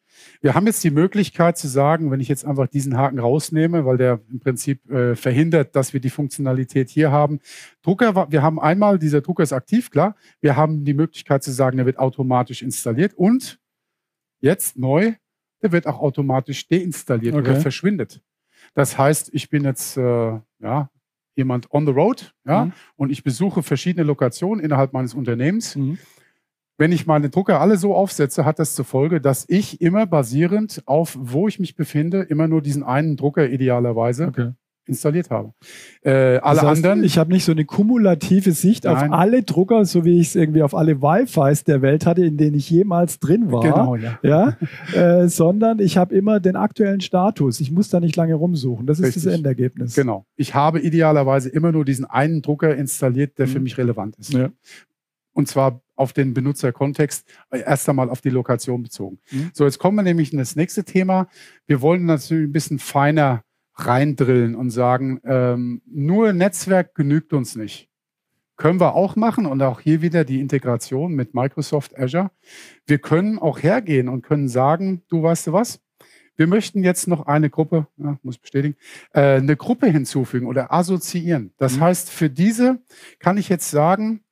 [0.42, 3.98] Wir haben jetzt die Möglichkeit zu sagen, wenn ich jetzt einfach diesen Haken rausnehme, weil
[3.98, 7.40] der im Prinzip äh, verhindert, dass wir die Funktionalität hier haben.
[7.82, 10.16] Drucker, wir haben einmal, dieser Drucker ist aktiv, klar.
[10.42, 13.60] Wir haben die Möglichkeit zu sagen, der wird automatisch installiert und
[14.42, 15.14] jetzt neu,
[15.62, 17.62] der wird auch automatisch deinstalliert oder Okay.
[17.62, 18.22] verschwindet.
[18.74, 20.90] Das heißt, ich bin jetzt äh, ja,
[21.36, 22.74] jemand on the road, ja, Mhm.
[22.96, 25.76] und ich besuche verschiedene Lokationen innerhalb meines Unternehmens.
[25.76, 25.98] Mhm.
[26.78, 30.82] Wenn ich meine Drucker alle so aufsetze, hat das zur Folge, dass ich immer basierend
[30.86, 34.52] auf, wo ich mich befinde, immer nur diesen einen Drucker idealerweise Okay.
[34.86, 35.54] installiert habe.
[36.02, 39.14] Äh, alle das heißt, anderen, Ich habe nicht so eine kumulative Sicht auf Nein.
[39.14, 42.56] alle Drucker, so wie ich es irgendwie auf alle Wi-Fis der Welt hatte, in denen
[42.56, 43.62] ich jemals drin war.
[43.62, 44.20] genau, ja.
[44.24, 44.58] ja,
[45.22, 47.60] äh, sondern ich habe immer den aktuellen Status.
[47.60, 48.88] Ich muss da nicht lange rumsuchen.
[48.88, 49.24] Das ist Richtig.
[49.26, 49.94] das Endergebnis.
[49.96, 50.26] Genau.
[50.36, 53.64] Ich habe idealerweise immer nur diesen einen Drucker installiert, der für Mhm.
[53.64, 54.34] mich relevant ist.
[54.34, 54.50] Ja.
[55.34, 59.20] Und zwar auf den Benutzerkontext, äh, erst einmal auf die Lokation bezogen.
[59.32, 59.52] Mhm.
[59.54, 61.28] So, jetzt kommen wir nämlich in das nächste Thema.
[61.68, 63.44] Wir wollen natürlich ein bisschen feiner
[63.76, 67.90] reindrillen und sagen, ähm, nur Netzwerk genügt uns nicht.
[68.56, 72.30] Können wir auch machen und auch hier wieder die Integration mit Microsoft Azure.
[72.86, 75.82] Wir können auch hergehen und können sagen, du weißt du was?
[76.36, 78.76] Wir möchten jetzt noch eine Gruppe, ja, muss bestätigen,
[79.14, 81.54] äh, eine Gruppe hinzufügen oder assoziieren.
[81.58, 81.82] Das Mhm.
[81.82, 82.80] heißt, für diese
[83.20, 84.23] kann ich jetzt sagen,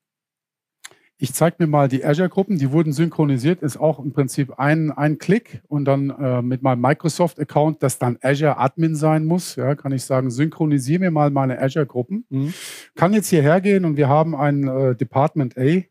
[1.21, 5.19] ich zeige mir mal die Azure-Gruppen, die wurden synchronisiert, ist auch im Prinzip ein, ein
[5.19, 10.03] Klick und dann äh, mit meinem Microsoft-Account, das dann Azure-Admin sein muss, ja, kann ich
[10.03, 12.25] sagen, synchronisiere mir mal meine Azure-Gruppen.
[12.29, 12.53] Mhm.
[12.95, 15.83] Kann jetzt hierher gehen und wir haben ein äh, Department A,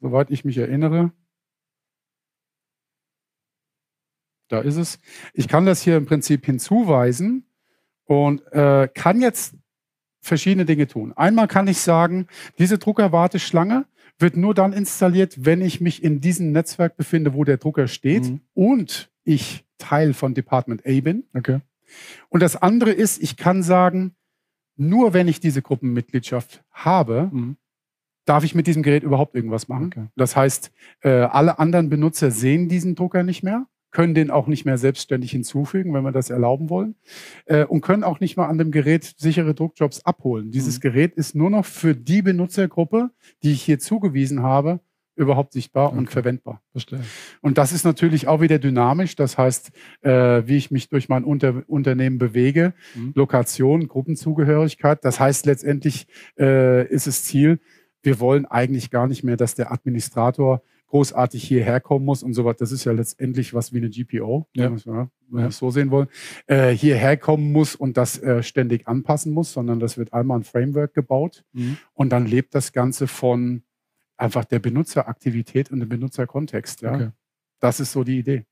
[0.00, 1.12] soweit ich mich erinnere.
[4.48, 4.98] Da ist es.
[5.34, 7.46] Ich kann das hier im Prinzip hinzuweisen
[8.06, 9.54] und äh, kann jetzt
[10.20, 11.12] verschiedene Dinge tun.
[11.12, 12.26] Einmal kann ich sagen,
[12.58, 13.86] diese Druckerwarteschlange
[14.18, 18.24] wird nur dann installiert, wenn ich mich in diesem Netzwerk befinde, wo der Drucker steht
[18.24, 18.40] Mhm.
[18.54, 21.24] und ich Teil von Department A bin.
[21.34, 21.60] Okay.
[22.28, 24.14] Und das andere ist, ich kann sagen,
[24.76, 27.56] nur wenn ich diese Gruppenmitgliedschaft habe, Mhm.
[28.24, 29.86] darf ich mit diesem Gerät überhaupt irgendwas machen.
[29.86, 30.06] Okay.
[30.16, 30.70] Das heißt,
[31.02, 35.30] äh, alle anderen Benutzer sehen diesen Drucker nicht mehr, können den auch nicht mehr selbstständig
[35.30, 36.94] hinzufügen, wenn wir das erlauben wollen,
[37.46, 40.50] äh, und können auch nicht mal an dem Gerät sichere Druckjobs abholen.
[40.50, 40.80] Dieses Mhm.
[40.82, 43.10] Gerät ist nur noch für die Benutzergruppe,
[43.42, 44.80] die ich hier zugewiesen habe,
[45.16, 46.12] überhaupt sichtbar und Okay.
[46.12, 46.62] verwendbar.
[46.70, 47.00] Verstehe.
[47.40, 49.16] Und das ist natürlich auch wieder dynamisch.
[49.16, 49.72] Das heißt,
[50.02, 53.12] äh, wie ich mich durch mein Unter Unternehmen bewege, Mhm.
[53.16, 55.04] Lokation, Gruppenzugehörigkeit.
[55.04, 56.06] Das heißt, letztendlich
[56.38, 57.58] äh, ist es Ziel,
[58.02, 62.44] wir wollen eigentlich gar nicht mehr, dass der Administrator großartig hierher kommen muss und so
[62.44, 62.56] was.
[62.56, 64.64] Das ist ja letztendlich was wie eine GPO, Ja.
[64.64, 65.50] wenn wir es- ja, Ja.
[65.50, 66.08] so sehen wollen,
[66.46, 70.44] äh, hierher kommen muss und das äh, ständig anpassen muss, sondern das wird einmal ein
[70.44, 71.76] Framework gebaut Mhm.
[71.94, 73.62] und dann lebt das Ganze von
[74.16, 76.82] einfach der Benutzeraktivität und dem Benutzerkontext.
[76.82, 76.94] Ja?
[76.94, 77.10] Okay.
[77.60, 78.44] Das ist so die Idee.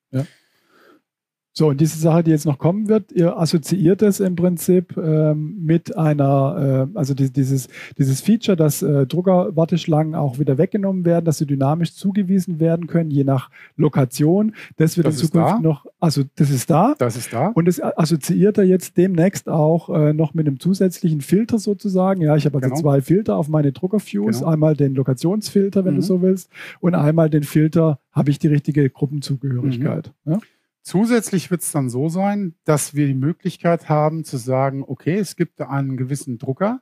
[1.58, 5.56] So, und diese Sache, die jetzt noch kommen wird, ihr assoziiert es im Prinzip ähm,
[5.64, 11.24] mit einer, äh, also die, dieses, dieses Feature, dass äh, Druckerwarteschlangen auch wieder weggenommen werden,
[11.24, 14.54] dass sie dynamisch zugewiesen werden können, je nach Lokation.
[14.76, 15.58] Das wird Das in Zukunft da.
[15.60, 16.94] noch, also das ist da.
[16.98, 17.48] Das ist da.
[17.54, 22.20] Und das assoziiert er jetzt demnächst auch äh, noch mit einem zusätzlichen Filter sozusagen.
[22.20, 22.80] Ja, ich habe also Genau.
[22.82, 24.40] zwei Filter auf meine Druckerfuse.
[24.40, 24.52] Genau.
[24.52, 26.00] Einmal den Lokationsfilter, wenn Mhm.
[26.00, 26.50] du so willst,
[26.80, 30.12] und einmal den Filter, habe ich die richtige Gruppenzugehörigkeit.
[30.26, 30.32] Mhm.
[30.32, 30.38] Ja?
[30.86, 35.34] Zusätzlich wird es dann so sein, dass wir die Möglichkeit haben zu sagen, okay, es
[35.34, 36.80] gibt da einen gewissen Drucker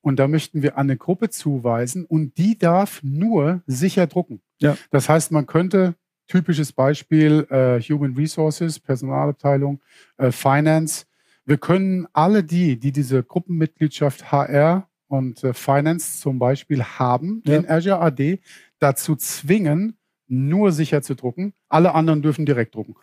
[0.00, 4.40] und da möchten wir eine Gruppe zuweisen und die darf nur sicher drucken.
[4.58, 4.76] Ja.
[4.90, 5.94] Das heißt, man könnte,
[6.26, 9.80] typisches Beispiel, äh, Human Resources, Personalabteilung,
[10.16, 11.04] äh, Finance,
[11.44, 17.54] wir können alle die, die diese Gruppenmitgliedschaft HR und äh, Finance zum Beispiel haben Ja.
[17.54, 18.40] in Azure AD,
[18.80, 19.96] dazu zwingen,
[20.28, 21.54] nur sicher zu drucken.
[21.68, 22.94] Alle anderen dürfen direkt drucken.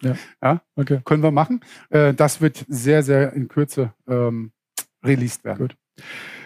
[0.76, 1.02] Okay.
[1.06, 1.62] Können wir machen.
[1.90, 4.52] Äh, das wird sehr, sehr in Kürze ähm,
[5.04, 5.60] released werden.
[5.68, 5.76] Gut.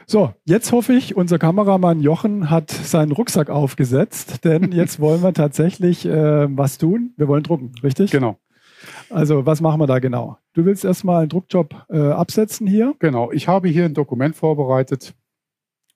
[0.05, 5.33] So, jetzt hoffe ich, unser Kameramann Jochen hat seinen Rucksack aufgesetzt, denn jetzt wollen wir
[5.33, 7.13] tatsächlich äh, was tun.
[7.17, 8.09] Wir wollen drucken, richtig?
[8.09, 8.39] Genau,
[9.09, 10.37] Also, was machen wir da genau?
[10.53, 12.95] Du willst erstmal einen Druckjob äh, absetzen hier.
[12.99, 13.31] genau.
[13.31, 15.13] Ich habe hier ein Dokument vorbereitet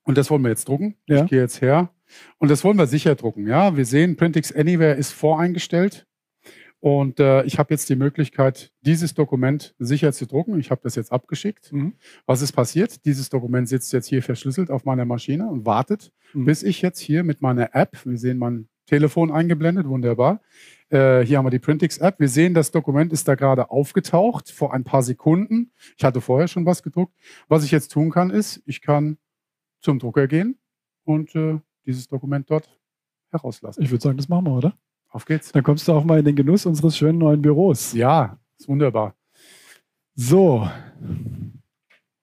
[0.04, 0.96] und das wollen wir jetzt drucken.
[1.08, 1.24] Ja.
[1.24, 1.90] Ich gehe jetzt her
[2.38, 3.48] und das wollen wir sicher drucken.
[3.48, 6.06] Ja, wir sehen, Printix Anywhere ist voreingestellt.
[6.80, 10.60] Und äh, ich habe jetzt die Möglichkeit, dieses Dokument sicher zu drucken.
[10.60, 11.72] Ich habe das jetzt abgeschickt.
[11.72, 11.94] Mhm.
[12.26, 13.06] Was ist passiert?
[13.06, 16.44] Dieses Dokument sitzt jetzt hier verschlüsselt auf meiner Maschine und wartet, Mhm.
[16.44, 20.42] bis ich jetzt hier mit meiner App, wir sehen mein Telefon eingeblendet, wunderbar.
[20.90, 22.20] Äh, hier haben wir die Printix-App.
[22.20, 25.72] Wir sehen, das Dokument ist da gerade aufgetaucht vor ein paar Sekunden.
[25.98, 27.14] Ich hatte vorher schon was gedruckt.
[27.48, 29.18] Was ich jetzt tun kann, ist, ich kann
[29.80, 30.58] zum Drucker gehen
[31.06, 32.70] und äh, dieses Dokument dort
[33.30, 33.84] herauslassen.
[33.84, 34.74] Ich würde sagen, das machen wir, oder?
[35.10, 35.52] Auf geht's.
[35.52, 37.94] Dann kommst du auch mal in den Genuss unseres schönen neuen Büros.
[37.94, 39.16] Ja, ist wunderbar.
[40.16, 40.68] So.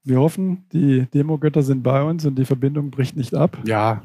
[0.03, 3.59] Wir hoffen, die Demogötter sind bei uns und die Verbindung bricht nicht ab.
[3.65, 4.03] Ja,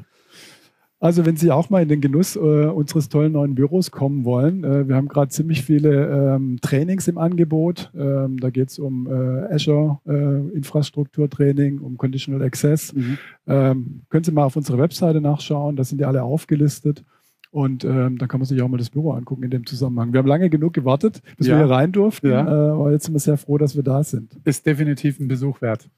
[0.98, 4.64] Also, wenn Sie auch mal in den Genuss äh, unseres tollen neuen Büros kommen wollen,
[4.64, 7.92] äh, wir haben gerade ziemlich viele ähm, Trainings im Angebot.
[7.94, 12.94] Ähm, da geht es um äh, Azure äh, Infrastrukturtraining, um Conditional Access.
[12.94, 13.18] mhm.
[13.46, 17.04] Ähm, können Sie mal auf unserer Webseite nachschauen, da sind die alle aufgelistet.
[17.52, 20.12] Und ähm, dann kann man sich auch mal das Büro angucken in dem Zusammenhang.
[20.12, 21.54] Wir haben lange genug gewartet, bis Ja.
[21.58, 22.42] wir hier rein durften, Ja.
[22.46, 24.38] äh, aber jetzt sind wir sehr froh, dass wir da sind.
[24.44, 25.88] ist definitiv ein Besuch wert.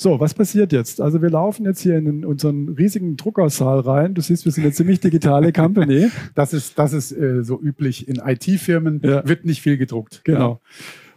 [0.00, 0.98] So, was passiert jetzt?
[1.02, 4.14] Also wir laufen jetzt hier in unseren riesigen Druckersaal rein.
[4.14, 6.08] Du siehst, wir sind eine ziemlich digitale Company.
[6.34, 8.08] Das ist, das ist äh, so üblich.
[8.08, 9.28] In IT-Firmen Ja.
[9.28, 10.22] wird nicht viel gedruckt.
[10.24, 10.62] Genau.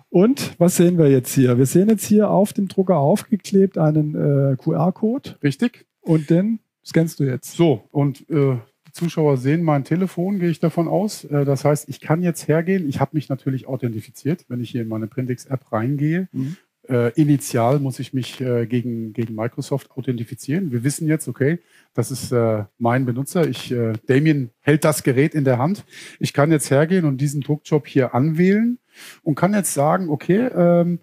[0.09, 1.57] Und was sehen wir jetzt hier?
[1.57, 5.36] Wir sehen jetzt hier auf dem Drucker aufgeklebt einen äh, QR-Code Ja.
[5.43, 5.86] Richtig?
[6.01, 7.55] und den scannst du jetzt.
[7.55, 11.23] So, und äh, die Zuschauer sehen mein Telefon, gehe ich davon aus.
[11.23, 12.89] Äh, das heißt, ich kann jetzt hergehen.
[12.89, 16.27] Ich habe mich natürlich authentifiziert, wenn ich hier in meine Printix-App reingehe.
[16.34, 16.57] Mhm.
[16.89, 20.71] Äh, initial muss ich mich äh, gegen, gegen Microsoft authentifizieren.
[20.71, 21.59] Wir wissen jetzt, okay,
[21.93, 23.47] das ist äh, mein Benutzer.
[23.47, 25.86] Ich, äh, Damien hält das Gerät in der Hand.
[26.19, 28.79] Ich kann jetzt hergehen und diesen Druckjob hier anwählen
[29.23, 30.99] und kann jetzt sagen, okay, ähm,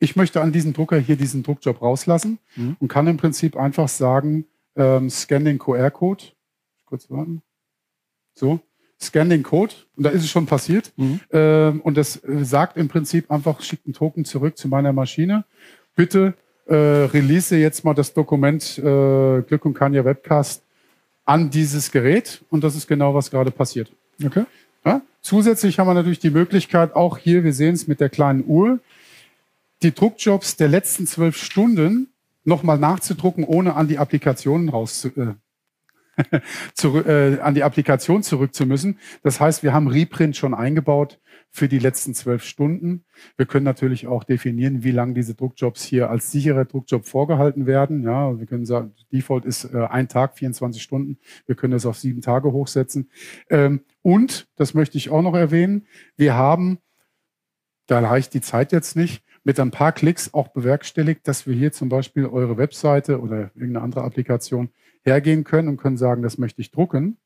[0.00, 2.76] ich möchte an diesem Drucker hier diesen Druckjob rauslassen Mhm.
[2.80, 6.24] und kann im Prinzip einfach sagen, ähm, scan den QR-Code.
[6.84, 7.42] Kurz warten.
[8.34, 8.58] So,
[9.02, 10.92] scan den Code und da ist es schon passiert.
[10.96, 11.20] Mhm.
[11.32, 15.44] Ähm, und das äh, sagt im Prinzip einfach, schickt einen Token zurück zu meiner Maschine.
[15.96, 16.34] Bitte
[16.66, 20.62] äh, release jetzt mal das Dokument äh, Glück und Kanja Webcast
[21.24, 23.92] an dieses Gerät und das ist genau, was gerade passiert.
[24.24, 24.44] Okay.
[24.84, 25.02] Ja?
[25.20, 28.80] Zusätzlich haben wir natürlich die Möglichkeit, auch hier, wir sehen es mit der kleinen Uhr,
[29.82, 32.08] die Druckjobs der letzten zwölf Stunden
[32.44, 35.34] nochmal nachzudrucken, ohne an die Applikationen raus äh,
[36.74, 38.98] zurück, äh, an die Applikation zurück zu müssen.
[39.22, 43.04] Das heißt, wir haben Reprint schon eingebaut für die letzten zwölf Stunden.
[43.36, 48.02] Wir können natürlich auch definieren, wie lange diese Druckjobs hier als sicherer Druckjob vorgehalten werden.
[48.02, 51.18] Ja, wir können sagen, Default ist äh, ein Tag, 24 Stunden.
[51.46, 53.10] Wir können das auf sieben Tage hochsetzen.
[53.50, 55.86] Ähm, und, das möchte ich auch noch erwähnen,
[56.16, 56.78] wir haben,
[57.86, 61.72] da reicht die Zeit jetzt nicht, mit ein paar Klicks auch bewerkstelligt, dass wir hier
[61.72, 64.70] zum Beispiel eure Webseite oder irgendeine andere Applikation
[65.02, 67.16] hergehen können und können sagen, das möchte ich drucken.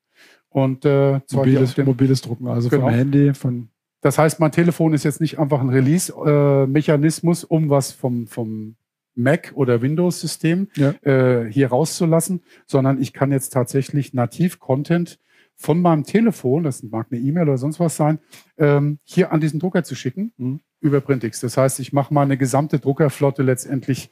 [0.48, 2.86] Und äh, Mobiles, dem, mobiles Drucken, also Genau.
[2.86, 3.68] vom Handy, von
[4.02, 8.76] das heißt, mein Telefon ist jetzt nicht einfach ein Release-Mechanismus, um was vom, vom
[9.14, 10.90] Mac oder Windows-System Ja.
[11.02, 15.18] äh, hier rauszulassen, sondern ich kann jetzt tatsächlich nativ Content
[15.56, 18.18] von meinem Telefon, das mag eine E-Mail oder sonst was sein,
[18.58, 20.60] ähm, hier an diesen Drucker zu schicken Mhm.
[20.80, 21.40] über Printix.
[21.40, 24.10] Das heißt, ich mache meine gesamte Druckerflotte letztendlich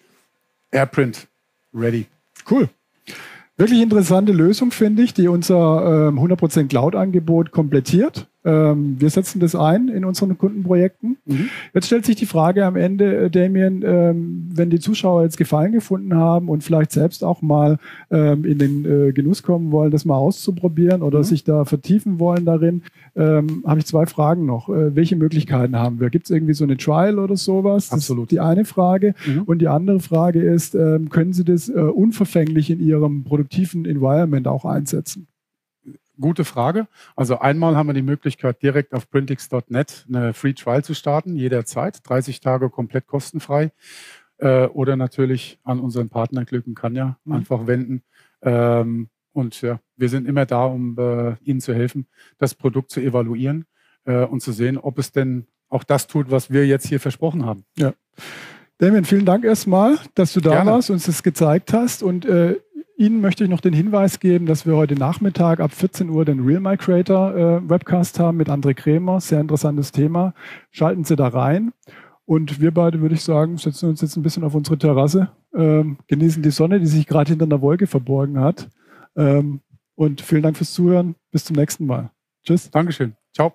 [0.71, 1.29] AirPrint
[1.75, 2.07] ready.
[2.51, 2.69] Cool.
[3.57, 8.29] Wirklich interessante Lösung, finde ich, die unser ähm, 100% Cloud-Angebot komplettiert.
[8.45, 11.17] Ähm, wir setzen das ein in unseren Kundenprojekten.
[11.25, 11.49] Mhm.
[11.73, 15.73] Jetzt stellt sich die Frage am Ende, äh, Damien, ähm, wenn die Zuschauer jetzt Gefallen
[15.73, 17.79] gefunden haben und vielleicht selbst auch mal
[18.11, 21.25] ähm, in den äh, Genuss kommen wollen, das mal auszuprobieren oder mhm.
[21.25, 22.83] sich da vertiefen wollen darin,
[23.17, 24.69] ähm, habe ich zwei Fragen noch.
[24.69, 26.11] Äh, welche Möglichkeiten haben wir?
[26.11, 27.93] Gibt es irgendwie so eine Trial oder sowas?
[27.93, 28.31] Absolut.
[28.31, 29.15] die eine Frage.
[29.27, 29.43] Mhm.
[29.45, 34.47] Und die andere Frage ist, ähm, können Sie das äh, unverfänglich in Ihrem produktiven Environment
[34.49, 35.29] auch einsetzen?
[36.21, 36.87] Gute Frage.
[37.17, 42.09] Also einmal haben wir die Möglichkeit, direkt auf printix.net eine Free Trial zu starten, jederzeit,
[42.09, 43.73] 30 Tage komplett kostenfrei.
[44.39, 47.33] Äh, oder natürlich an unseren Partner Glücken kann ja mhm.
[47.33, 48.03] einfach wenden.
[48.43, 52.07] Ähm, und ja, wir sind immer da, um äh, Ihnen zu helfen,
[52.39, 53.67] das Produkt zu evaluieren
[54.05, 57.45] äh, und zu sehen, ob es denn auch das tut, was wir jetzt hier versprochen
[57.45, 57.65] haben.
[57.77, 57.95] Ja.
[58.79, 60.73] Damien, vielen Dank erstmal, dass du da Gerne.
[60.73, 62.03] warst, uns das gezeigt hast.
[62.03, 62.61] Und äh,
[62.97, 66.41] Ihnen möchte ich noch den Hinweis geben, dass wir heute Nachmittag ab 14 Uhr den
[66.45, 69.21] Real My Creator äh, Webcast haben mit André Krämer.
[69.21, 70.33] Sehr interessantes Thema.
[70.71, 71.73] Schalten Sie da rein.
[72.25, 75.99] Und wir beide, würde ich sagen, setzen uns jetzt ein bisschen auf unsere Terrasse, ähm,
[76.07, 78.71] genießen die Sonne, die sich gerade hinter einer Wolke verborgen hat.
[79.17, 79.61] Ähm,
[79.95, 81.17] und vielen Dank fürs Zuhören.
[81.31, 82.11] Bis zum nächsten Mal.
[82.45, 82.71] Tschüss.
[82.71, 83.15] Dankeschön.
[83.35, 83.55] Ciao.